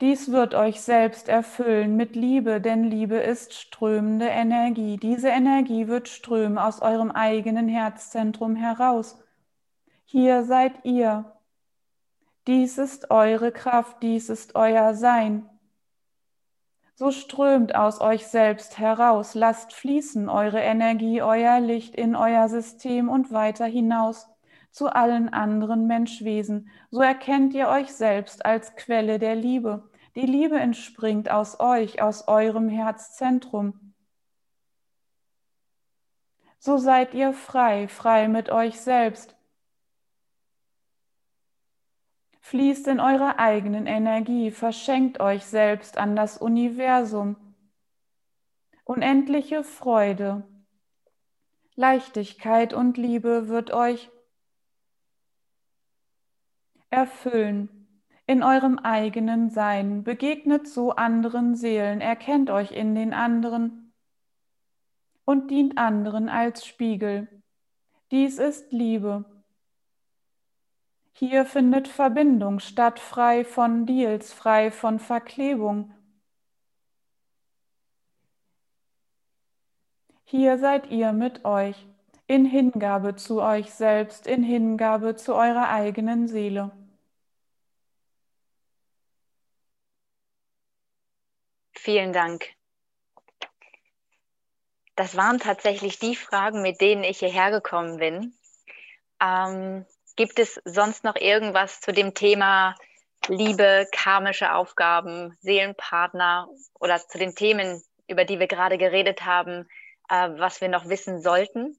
Dies 0.00 0.32
wird 0.32 0.54
euch 0.54 0.80
selbst 0.80 1.28
erfüllen 1.28 1.96
mit 1.96 2.16
Liebe, 2.16 2.60
denn 2.60 2.82
Liebe 2.82 3.16
ist 3.16 3.54
strömende 3.54 4.26
Energie. 4.26 4.96
Diese 4.96 5.28
Energie 5.28 5.86
wird 5.86 6.08
strömen 6.08 6.58
aus 6.58 6.82
eurem 6.82 7.12
eigenen 7.12 7.68
Herzzentrum 7.68 8.56
heraus. 8.56 9.22
Hier 10.04 10.42
seid 10.42 10.84
ihr. 10.84 11.36
Dies 12.48 12.78
ist 12.78 13.12
eure 13.12 13.52
Kraft, 13.52 14.02
dies 14.02 14.28
ist 14.28 14.56
euer 14.56 14.94
Sein. 14.94 15.48
So 16.94 17.12
strömt 17.12 17.76
aus 17.76 18.00
euch 18.00 18.26
selbst 18.26 18.78
heraus, 18.78 19.34
lasst 19.34 19.72
fließen 19.72 20.28
eure 20.28 20.60
Energie, 20.60 21.22
euer 21.22 21.60
Licht 21.60 21.94
in 21.94 22.16
euer 22.16 22.48
System 22.48 23.08
und 23.08 23.32
weiter 23.32 23.66
hinaus 23.66 24.31
zu 24.72 24.88
allen 24.88 25.28
anderen 25.28 25.86
Menschwesen. 25.86 26.70
So 26.90 27.00
erkennt 27.02 27.54
ihr 27.54 27.68
euch 27.68 27.92
selbst 27.92 28.44
als 28.44 28.74
Quelle 28.74 29.18
der 29.18 29.36
Liebe. 29.36 29.88
Die 30.16 30.26
Liebe 30.26 30.58
entspringt 30.58 31.30
aus 31.30 31.60
euch, 31.60 32.02
aus 32.02 32.26
eurem 32.26 32.68
Herzzentrum. 32.68 33.94
So 36.58 36.78
seid 36.78 37.14
ihr 37.14 37.32
frei, 37.32 37.86
frei 37.88 38.28
mit 38.28 38.50
euch 38.50 38.80
selbst. 38.80 39.36
Fließt 42.40 42.88
in 42.88 43.00
eure 43.00 43.38
eigenen 43.38 43.86
Energie, 43.86 44.50
verschenkt 44.50 45.20
euch 45.20 45.44
selbst 45.46 45.96
an 45.98 46.16
das 46.16 46.38
Universum. 46.38 47.36
Unendliche 48.84 49.64
Freude, 49.64 50.46
Leichtigkeit 51.74 52.74
und 52.74 52.96
Liebe 52.96 53.48
wird 53.48 53.72
euch 53.72 54.10
erfüllen 56.92 57.68
in 58.26 58.42
eurem 58.42 58.78
eigenen 58.78 59.50
Sein. 59.50 60.04
Begegnet 60.04 60.68
so 60.68 60.92
anderen 60.92 61.54
Seelen, 61.54 62.00
erkennt 62.00 62.50
euch 62.50 62.72
in 62.72 62.94
den 62.94 63.12
anderen 63.12 63.92
und 65.24 65.50
dient 65.50 65.78
anderen 65.78 66.28
als 66.28 66.66
Spiegel. 66.66 67.28
Dies 68.10 68.38
ist 68.38 68.72
Liebe. 68.72 69.24
Hier 71.14 71.44
findet 71.44 71.88
Verbindung 71.88 72.58
statt, 72.58 72.98
frei 72.98 73.44
von 73.44 73.86
Deals, 73.86 74.32
frei 74.32 74.70
von 74.70 74.98
Verklebung. 74.98 75.92
Hier 80.24 80.58
seid 80.58 80.90
ihr 80.90 81.12
mit 81.12 81.44
euch, 81.44 81.86
in 82.26 82.46
Hingabe 82.46 83.16
zu 83.16 83.42
euch 83.42 83.72
selbst, 83.74 84.26
in 84.26 84.42
Hingabe 84.42 85.16
zu 85.16 85.34
eurer 85.34 85.68
eigenen 85.68 86.26
Seele. 86.26 86.70
Vielen 91.84 92.12
Dank. 92.12 92.48
Das 94.94 95.16
waren 95.16 95.40
tatsächlich 95.40 95.98
die 95.98 96.14
Fragen, 96.14 96.62
mit 96.62 96.80
denen 96.80 97.02
ich 97.02 97.18
hierher 97.18 97.50
gekommen 97.50 97.96
bin. 97.96 98.38
Ähm, 99.20 99.84
gibt 100.14 100.38
es 100.38 100.60
sonst 100.64 101.02
noch 101.02 101.16
irgendwas 101.16 101.80
zu 101.80 101.92
dem 101.92 102.14
Thema 102.14 102.76
Liebe, 103.26 103.88
karmische 103.90 104.54
Aufgaben, 104.54 105.36
Seelenpartner 105.40 106.48
oder 106.78 107.00
zu 107.00 107.18
den 107.18 107.34
Themen, 107.34 107.82
über 108.06 108.24
die 108.24 108.38
wir 108.38 108.46
gerade 108.46 108.78
geredet 108.78 109.24
haben, 109.24 109.68
äh, 110.08 110.28
was 110.38 110.60
wir 110.60 110.68
noch 110.68 110.88
wissen 110.88 111.20
sollten? 111.20 111.76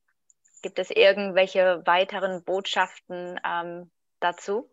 Gibt 0.61 0.79
es 0.79 0.89
irgendwelche 0.89 1.81
weiteren 1.85 2.43
Botschaften 2.43 3.39
ähm, 3.45 3.89
dazu? 4.19 4.69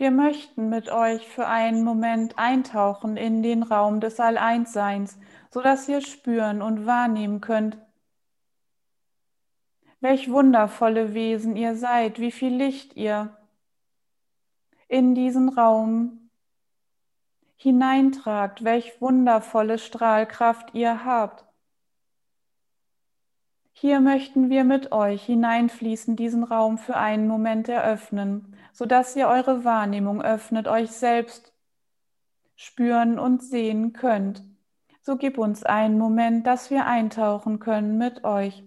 Wir 0.00 0.10
möchten 0.10 0.70
mit 0.70 0.88
euch 0.90 1.28
für 1.28 1.46
einen 1.46 1.84
Moment 1.84 2.38
eintauchen 2.38 3.18
in 3.18 3.42
den 3.42 3.62
Raum 3.62 4.00
des 4.00 4.18
Alleinsseins, 4.18 5.18
sodass 5.50 5.86
ihr 5.90 6.00
spüren 6.00 6.62
und 6.62 6.86
wahrnehmen 6.86 7.42
könnt, 7.42 7.76
welch 10.00 10.30
wundervolle 10.30 11.12
Wesen 11.12 11.54
ihr 11.54 11.76
seid, 11.76 12.18
wie 12.18 12.32
viel 12.32 12.54
Licht 12.54 12.96
ihr 12.96 13.36
in 14.88 15.14
diesen 15.14 15.50
Raum 15.50 16.30
hineintragt, 17.56 18.64
welch 18.64 19.02
wundervolle 19.02 19.76
Strahlkraft 19.76 20.72
ihr 20.72 21.04
habt. 21.04 21.44
Hier 23.72 24.00
möchten 24.00 24.48
wir 24.48 24.64
mit 24.64 24.92
euch 24.92 25.26
hineinfließen, 25.26 26.16
diesen 26.16 26.42
Raum 26.42 26.78
für 26.78 26.96
einen 26.96 27.28
Moment 27.28 27.68
eröffnen, 27.68 28.56
sodass 28.72 29.16
ihr 29.16 29.28
eure 29.28 29.64
Wahrnehmung 29.64 30.22
öffnet, 30.22 30.68
euch 30.68 30.90
selbst 30.90 31.52
spüren 32.56 33.18
und 33.18 33.42
sehen 33.42 33.92
könnt. 33.92 34.44
So 35.02 35.16
gib 35.16 35.38
uns 35.38 35.64
einen 35.64 35.98
Moment, 35.98 36.46
dass 36.46 36.70
wir 36.70 36.86
eintauchen 36.86 37.58
können 37.58 37.98
mit 37.98 38.24
euch. 38.24 38.62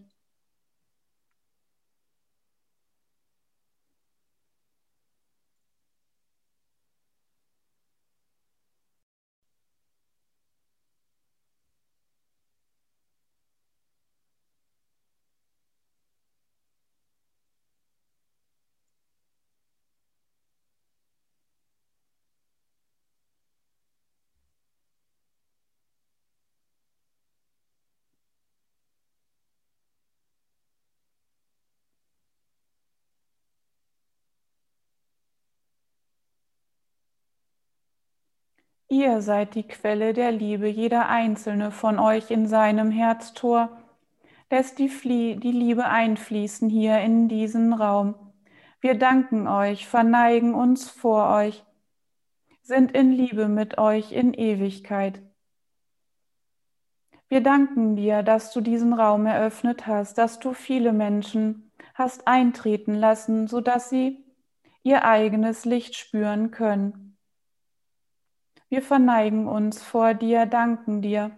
Ihr 38.94 39.24
seid 39.24 39.56
die 39.56 39.64
Quelle 39.64 40.14
der 40.14 40.32
Liebe, 40.32 40.68
jeder 40.68 41.10
einzelne 41.10 41.72
von 41.72 41.98
euch 41.98 42.30
in 42.30 42.46
seinem 42.46 42.92
Herztor. 42.92 43.76
Lässt 44.52 44.78
die, 44.78 44.88
Flie 44.88 45.36
die 45.36 45.52
Liebe 45.52 45.86
einfließen 45.86 46.70
hier 46.70 47.00
in 47.00 47.28
diesen 47.28 47.74
Raum. 47.74 48.14
Wir 48.82 48.94
danken 48.94 49.48
euch, 49.48 49.88
verneigen 49.88 50.54
uns 50.54 50.92
vor 50.92 51.36
euch, 51.36 51.64
sind 52.62 52.92
in 52.92 53.12
Liebe 53.12 53.48
mit 53.48 53.80
euch 53.80 54.12
in 54.12 54.32
Ewigkeit. 54.36 55.24
Wir 57.30 57.42
danken 57.42 57.96
dir, 57.96 58.22
dass 58.22 58.54
du 58.54 58.62
diesen 58.62 58.94
Raum 58.94 59.26
eröffnet 59.26 59.88
hast, 59.88 60.20
dass 60.20 60.38
du 60.38 60.54
viele 60.54 60.94
Menschen 60.94 61.72
hast 61.96 62.28
eintreten 62.28 62.94
lassen, 62.94 63.48
sodass 63.48 63.90
sie 63.90 64.24
ihr 64.84 65.04
eigenes 65.04 65.66
Licht 65.66 65.96
spüren 65.96 66.52
können. 66.52 67.03
Wir 68.74 68.82
verneigen 68.82 69.48
uns 69.48 69.84
vor 69.84 70.16
dir, 70.16 70.48
danken 70.48 71.04
dir 71.04 71.38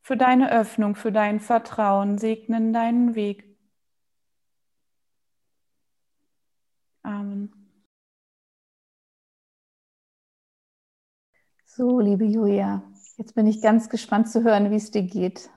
für 0.00 0.16
deine 0.16 0.50
Öffnung, 0.50 0.94
für 0.94 1.12
dein 1.12 1.38
Vertrauen, 1.38 2.16
segnen 2.16 2.72
deinen 2.72 3.14
Weg. 3.14 3.44
Amen. 7.02 7.52
So, 11.66 12.00
liebe 12.00 12.24
Julia, 12.24 12.84
jetzt 13.18 13.34
bin 13.34 13.46
ich 13.46 13.60
ganz 13.60 13.90
gespannt 13.90 14.30
zu 14.30 14.42
hören, 14.42 14.70
wie 14.70 14.76
es 14.76 14.90
dir 14.90 15.02
geht. 15.02 15.50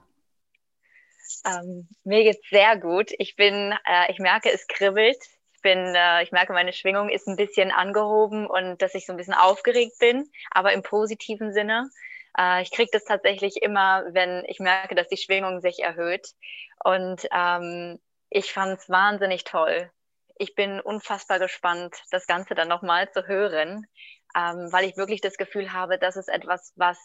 Ähm, 1.46 1.88
mir 2.04 2.24
geht's 2.24 2.46
sehr 2.50 2.78
gut. 2.78 3.10
Ich 3.16 3.36
bin, 3.36 3.72
äh, 3.86 4.12
ich 4.12 4.18
merke, 4.18 4.52
es 4.52 4.66
kribbelt 4.66 5.16
bin, 5.64 5.94
äh, 5.96 6.22
ich 6.22 6.30
merke, 6.30 6.52
meine 6.52 6.72
Schwingung 6.72 7.08
ist 7.08 7.26
ein 7.26 7.34
bisschen 7.34 7.72
angehoben 7.72 8.46
und 8.46 8.80
dass 8.80 8.94
ich 8.94 9.06
so 9.06 9.12
ein 9.12 9.16
bisschen 9.16 9.34
aufgeregt 9.34 9.98
bin, 9.98 10.30
aber 10.52 10.72
im 10.72 10.82
positiven 10.84 11.52
Sinne. 11.52 11.90
Äh, 12.38 12.62
ich 12.62 12.70
kriege 12.70 12.90
das 12.92 13.04
tatsächlich 13.04 13.62
immer, 13.62 14.04
wenn 14.10 14.44
ich 14.46 14.60
merke, 14.60 14.94
dass 14.94 15.08
die 15.08 15.16
Schwingung 15.16 15.60
sich 15.60 15.80
erhöht. 15.80 16.28
Und 16.84 17.26
ähm, 17.34 17.98
ich 18.30 18.52
fand 18.52 18.78
es 18.78 18.88
wahnsinnig 18.88 19.44
toll. 19.44 19.90
Ich 20.36 20.54
bin 20.54 20.80
unfassbar 20.80 21.38
gespannt, 21.38 21.96
das 22.10 22.26
Ganze 22.26 22.54
dann 22.54 22.68
nochmal 22.68 23.10
zu 23.10 23.26
hören, 23.26 23.86
ähm, 24.36 24.68
weil 24.70 24.84
ich 24.84 24.96
wirklich 24.96 25.22
das 25.22 25.36
Gefühl 25.38 25.72
habe, 25.72 25.98
dass 25.98 26.16
es 26.16 26.28
etwas, 26.28 26.72
was 26.76 26.98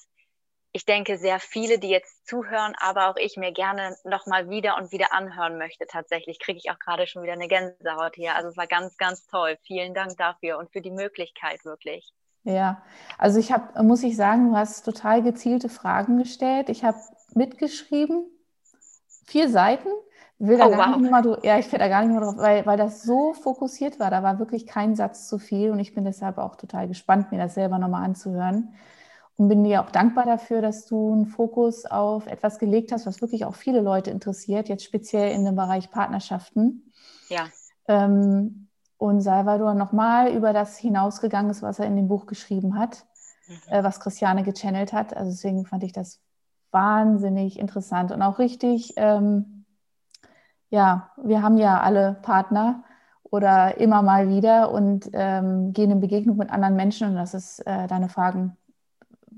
ich 0.71 0.85
denke, 0.85 1.17
sehr 1.17 1.39
viele, 1.39 1.79
die 1.79 1.89
jetzt 1.89 2.27
zuhören, 2.27 2.73
aber 2.79 3.09
auch 3.09 3.15
ich 3.17 3.37
mir 3.37 3.51
gerne 3.51 3.95
nochmal 4.03 4.49
wieder 4.49 4.77
und 4.77 4.91
wieder 4.91 5.13
anhören 5.13 5.57
möchte. 5.57 5.87
Tatsächlich 5.87 6.39
kriege 6.39 6.59
ich 6.59 6.69
auch 6.69 6.77
gerade 6.77 7.07
schon 7.07 7.23
wieder 7.23 7.33
eine 7.33 7.47
Gänsehaut 7.47 8.15
hier. 8.15 8.35
Also 8.35 8.49
es 8.49 8.57
war 8.57 8.67
ganz, 8.67 8.97
ganz 8.97 9.25
toll. 9.25 9.57
Vielen 9.63 9.93
Dank 9.93 10.17
dafür 10.17 10.59
und 10.59 10.71
für 10.71 10.81
die 10.81 10.91
Möglichkeit 10.91 11.65
wirklich. 11.65 12.13
Ja, 12.43 12.83
also 13.17 13.39
ich 13.39 13.51
habe, 13.51 13.83
muss 13.83 14.03
ich 14.03 14.15
sagen, 14.15 14.51
du 14.51 14.57
hast 14.57 14.83
total 14.83 15.23
gezielte 15.23 15.69
Fragen 15.69 16.17
gestellt. 16.19 16.69
Ich 16.69 16.83
habe 16.83 16.97
mitgeschrieben, 17.33 18.25
vier 19.25 19.49
Seiten. 19.49 19.89
Will 20.41 20.57
da 20.57 20.67
oh, 20.67 20.71
gar 20.71 20.93
wow. 20.93 21.01
nicht 21.01 21.11
mehr, 21.11 21.39
ja, 21.43 21.59
ich 21.59 21.69
will 21.69 21.79
da 21.79 21.89
gar 21.89 22.01
nicht 22.01 22.11
mehr 22.11 22.21
drauf, 22.21 22.37
weil, 22.37 22.65
weil 22.65 22.77
das 22.77 23.03
so 23.03 23.33
fokussiert 23.33 23.99
war. 23.99 24.09
Da 24.09 24.23
war 24.23 24.39
wirklich 24.39 24.65
kein 24.65 24.95
Satz 24.95 25.27
zu 25.27 25.37
viel 25.37 25.71
und 25.71 25.79
ich 25.79 25.93
bin 25.93 26.05
deshalb 26.05 26.37
auch 26.37 26.55
total 26.55 26.87
gespannt, 26.87 27.31
mir 27.31 27.39
das 27.39 27.55
selber 27.55 27.77
nochmal 27.77 28.05
anzuhören. 28.05 28.73
Und 29.39 29.47
bin 29.47 29.63
dir 29.63 29.81
auch 29.81 29.89
dankbar 29.89 30.25
dafür, 30.25 30.61
dass 30.61 30.85
du 30.85 31.13
einen 31.13 31.25
Fokus 31.25 31.85
auf 31.85 32.27
etwas 32.27 32.59
gelegt 32.59 32.91
hast, 32.91 33.05
was 33.05 33.21
wirklich 33.21 33.45
auch 33.45 33.55
viele 33.55 33.79
Leute 33.79 34.11
interessiert, 34.11 34.67
jetzt 34.67 34.83
speziell 34.83 35.31
in 35.31 35.45
dem 35.45 35.55
Bereich 35.55 35.89
Partnerschaften. 35.89 36.91
Ja. 37.29 37.45
Ähm, 37.87 38.67
und 38.97 39.21
Salvador 39.21 39.75
nochmal 39.75 40.35
über 40.35 40.51
das 40.51 40.77
hinausgegangen 40.77 41.51
ist, 41.51 41.61
was 41.61 41.79
er 41.79 41.85
in 41.85 41.95
dem 41.95 42.09
Buch 42.09 42.25
geschrieben 42.25 42.77
hat, 42.77 43.05
mhm. 43.47 43.55
äh, 43.71 43.81
was 43.81 44.01
Christiane 44.01 44.43
gechannelt 44.43 44.91
hat. 44.91 45.15
Also 45.15 45.31
deswegen 45.31 45.65
fand 45.65 45.85
ich 45.85 45.93
das 45.93 46.19
wahnsinnig 46.71 47.59
interessant 47.59 48.11
und 48.11 48.21
auch 48.21 48.39
richtig, 48.39 48.95
ähm, 48.97 49.63
ja, 50.69 51.11
wir 51.15 51.41
haben 51.41 51.57
ja 51.57 51.79
alle 51.79 52.17
Partner 52.23 52.83
oder 53.23 53.77
immer 53.77 54.01
mal 54.01 54.27
wieder 54.27 54.69
und 54.73 55.09
ähm, 55.13 55.71
gehen 55.71 55.91
in 55.91 56.01
Begegnung 56.01 56.35
mit 56.35 56.49
anderen 56.49 56.75
Menschen 56.75 57.07
und 57.07 57.15
das 57.15 57.33
ist 57.33 57.59
äh, 57.65 57.87
deine 57.87 58.09
Fragen 58.09 58.57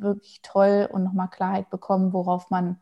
wirklich 0.01 0.41
toll 0.41 0.89
und 0.91 1.03
nochmal 1.03 1.29
Klarheit 1.29 1.69
bekommen, 1.69 2.13
worauf 2.13 2.49
man 2.49 2.79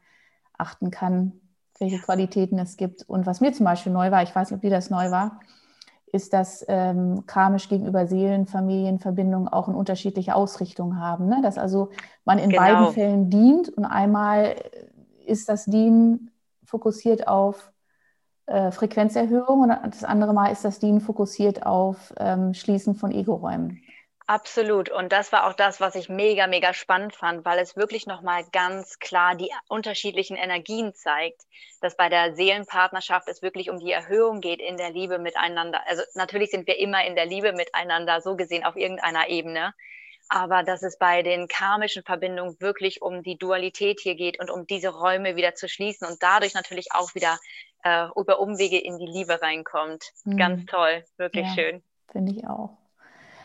achten 0.58 0.91
kann, 0.91 1.34
welche 1.79 1.99
Qualitäten 1.99 2.60
es 2.60 2.77
gibt. 2.77 3.03
Und 3.08 3.25
was 3.25 3.41
mir 3.41 3.53
zum 3.53 3.65
Beispiel 3.65 3.91
neu 3.91 4.12
war, 4.12 4.23
ich 4.23 4.36
weiß 4.36 4.49
nicht, 4.49 4.58
ob 4.58 4.62
dir 4.62 4.69
das 4.69 4.89
neu 4.89 5.12
war, 5.12 5.39
ist, 6.12 6.34
dass 6.34 6.65
ähm, 6.67 7.25
karmisch 7.27 7.69
gegenüber 7.69 8.08
Seelen, 8.08 8.47
Familienverbindungen 8.47 9.47
auch 9.47 9.67
eine 9.67 9.77
unterschiedliche 9.77 10.36
Ausrichtung 10.36 10.99
haben. 10.99 11.27
Ne? 11.27 11.41
Dass 11.41 11.58
also 11.58 11.89
man 12.25 12.39
in 12.39 12.49
genau. 12.49 12.62
beiden 12.62 12.93
Fällen 12.93 13.29
dient 13.29 13.69
und 13.69 13.86
einmal 13.86 14.55
ist 15.25 15.49
das 15.49 15.65
Dienen 15.65 16.32
fokussiert 16.63 17.27
auf 17.27 17.71
äh, 18.47 18.71
Frequenzerhöhung 18.71 19.62
und 19.62 19.69
das 19.69 20.03
andere 20.03 20.34
Mal 20.34 20.51
ist 20.51 20.65
das 20.65 20.79
Dienen 20.79 21.01
fokussiert 21.01 21.65
auf 21.65 22.13
ähm, 22.17 22.53
Schließen 22.53 22.95
von 22.95 23.12
Ego-Räumen. 23.12 23.79
Absolut. 24.30 24.92
Und 24.92 25.12
das 25.12 25.32
war 25.32 25.48
auch 25.48 25.54
das, 25.54 25.82
was 25.82 25.96
ich 25.96 26.08
mega, 26.08 26.46
mega 26.46 26.72
spannend 26.76 27.15
fand, 27.15 27.46
weil 27.46 27.58
es 27.58 27.76
wirklich 27.76 28.06
nochmal 28.06 28.46
ganz 28.52 29.00
klar 29.00 29.34
die 29.34 29.50
unterschiedlichen 29.68 30.38
Energien 30.38 30.94
zeigt, 30.94 31.42
dass 31.82 31.98
bei 31.98 32.10
der 32.10 32.36
Seelenpartnerschaft 32.36 33.28
es 33.28 33.42
wirklich 33.42 33.72
um 33.72 33.80
die 33.80 33.92
Erhöhung 33.92 34.39
geht 34.39 34.60
in 34.62 34.78
der 34.78 34.92
Liebe 34.92 35.18
miteinander. 35.18 35.82
Also 35.88 36.04
natürlich 36.13 36.52
sind 36.52 36.68
wir 36.68 36.78
immer 36.78 37.04
in 37.06 37.15
der 37.15 37.26
Liebe 37.26 37.54
miteinander, 37.54 38.22
so 38.22 38.36
gesehen 38.36 38.63
auf 38.65 38.76
irgendeiner 38.76 39.30
Ebene. 39.30 39.74
Aber 40.28 40.62
dass 40.62 40.84
es 40.84 41.00
bei 41.00 41.24
den 41.24 41.48
karmischen 41.48 42.04
Verbindungen 42.04 42.56
wirklich 42.62 43.02
um 43.02 43.24
die 43.24 43.39
Dualität 43.39 44.00
hier 44.00 44.13
geht 44.13 44.39
und 44.39 44.52
um 44.52 44.68
diese 44.68 44.89
Räume 44.89 45.38
wieder 45.38 45.56
zu 45.56 45.68
schließen 45.68 46.08
und 46.08 46.22
dadurch 46.22 46.54
natürlich 46.54 46.92
auch 46.92 47.15
wieder 47.15 47.39
äh, 47.84 48.06
über 48.15 48.39
Umwege 48.39 48.78
in 48.78 49.00
die 49.00 49.08
Liebe 49.08 49.42
reinkommt. 49.42 50.04
Mhm. 50.24 50.38
Ganz 50.38 50.65
toll, 50.68 51.04
wirklich 51.18 51.48
ja, 51.48 51.54
schön. 51.56 51.84
Finde 52.12 52.34
ich 52.34 52.46
auch. 52.46 52.79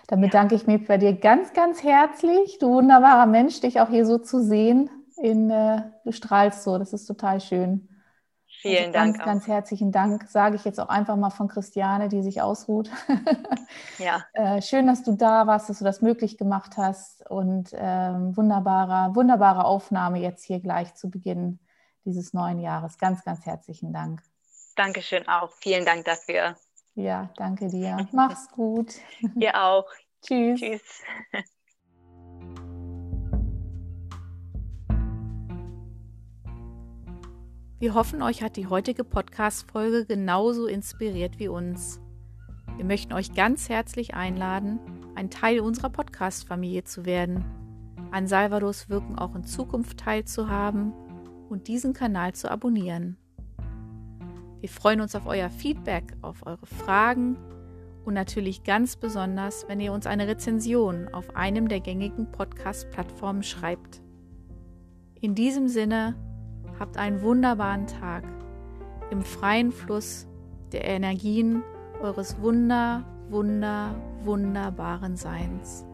Dann 0.07 0.21
bedanke 0.21 0.55
ich 0.55 0.67
mich 0.67 0.87
bei 0.87 0.99
dir 0.99 1.15
ganz, 1.15 1.53
ganz 1.53 1.83
herzlich. 1.83 2.59
Du 2.59 2.75
wunderbarer 2.75 3.27
Mensch, 3.27 3.61
dich 3.61 3.81
auch 3.81 3.89
hier 3.89 4.05
so 4.05 4.19
zu 4.19 4.43
sehen. 4.43 4.91
In, 5.17 5.51
äh, 5.51 5.83
du 6.05 6.13
strahlst 6.13 6.63
so, 6.63 6.79
das 6.79 6.93
ist 6.93 7.07
total 7.07 7.41
schön. 7.41 7.89
Vielen 8.61 8.87
also 8.87 8.93
Dank. 8.93 9.17
Ganz, 9.17 9.21
auch. 9.21 9.25
ganz 9.27 9.47
herzlichen 9.47 9.93
Dank, 9.93 10.29
sage 10.29 10.57
ich 10.57 10.65
jetzt 10.65 10.81
auch 10.81 10.89
einfach 10.89 11.17
mal 11.17 11.31
von 11.31 11.49
Christiane, 11.49 12.09
die 12.09 12.23
sich 12.23 12.43
ausruht. 12.43 12.91
ja. 13.99 14.25
Äh, 14.33 14.63
schön, 14.63 14.87
dass 14.87 15.03
du 15.03 15.17
da 15.17 15.47
warst, 15.47 15.69
dass 15.69 15.79
du 15.79 15.85
das 15.85 16.03
möglich 16.03 16.39
gemacht 16.39 16.77
hast 16.77 17.29
und 17.31 17.71
ähm, 17.75 18.37
wunderbarer, 18.37 19.15
wunderbare 19.15 19.65
Aufnahme 19.65 20.19
jetzt 20.19 20.45
hier 20.45 20.61
gleich 20.61 20.95
zu 20.95 21.11
Beginn 21.11 21.61
dieses 22.05 22.33
neuen 22.33 22.59
Jahres. 22.59 22.99
Ganz, 22.99 23.25
ganz 23.25 23.45
herzlichen 23.47 23.93
Dank. 23.93 24.23
Dankeschön 24.77 25.29
auch. 25.29 25.53
Vielen 25.53 25.85
Dank 25.85 26.05
dafür. 26.05 26.57
Ja, 26.95 27.31
danke 27.37 27.69
dir. 27.69 28.09
Mach's 28.13 28.49
gut. 28.51 28.95
Dir 29.35 29.61
auch. 29.63 29.87
Tschüss. 30.23 30.61
Tschüss. 30.61 31.03
Wir 37.81 37.93
hoffen, 37.95 38.23
euch 38.23 38.43
hat 38.43 38.57
die 38.57 38.69
heutige 38.69 39.05
Podcast-Folge 39.05 40.07
genauso 40.07 40.67
inspiriert 40.67 41.39
wie 41.39 41.49
uns. 41.49 42.01
Wir 42.77 42.85
möchten 42.85 43.13
euch 43.13 43.35
ganz 43.35 43.69
herzlich 43.69 44.15
einladen, 44.15 44.79
ein 45.17 45.29
Teil 45.29 45.61
unserer 45.61 45.91
Podcast-Familie 45.91 46.85
zu 46.85 47.05
werden, 47.05 47.45
an 48.11 48.27
Salvadors 48.27 48.89
Wirken 48.89 49.19
auch 49.19 49.35
in 49.35 49.45
Zukunft 49.45 49.99
teilzuhaben 49.99 50.95
und 51.51 51.69
diesen 51.69 51.93
Kanal 51.93 52.33
zu 52.33 52.51
abonnieren. 52.51 53.19
Wir 54.65 54.71
freuen 54.71 55.03
uns 55.03 55.15
auf 55.15 55.27
euer 55.27 55.51
Feedback, 55.51 56.17
auf 56.23 56.47
eure 56.47 56.65
Fragen 56.65 57.37
und 58.07 58.15
natürlich 58.15 58.65
ganz 58.65 58.97
besonders, 58.97 59.69
wenn 59.69 59.79
ihr 59.79 59.93
uns 59.93 60.07
eine 60.07 60.27
Rezension 60.27 61.13
auf 61.13 61.37
einem 61.37 61.69
der 61.69 61.81
gängigen 61.81 62.33
Podcast-Plattformen 62.33 63.43
schreibt. 63.43 64.01
In 65.21 65.35
diesem 65.35 65.69
Sinne, 65.69 66.15
habt 66.79 66.97
einen 66.97 67.21
wunderbaren 67.21 67.87
Tag 67.87 68.25
im 69.11 69.21
freien 69.21 69.71
Fluss 69.71 70.27
der 70.73 70.87
Energien 70.87 71.63
eures 72.01 72.41
wunder, 72.41 73.05
wunder, 73.29 73.95
wunderbaren 74.23 75.17
Seins. 75.17 75.85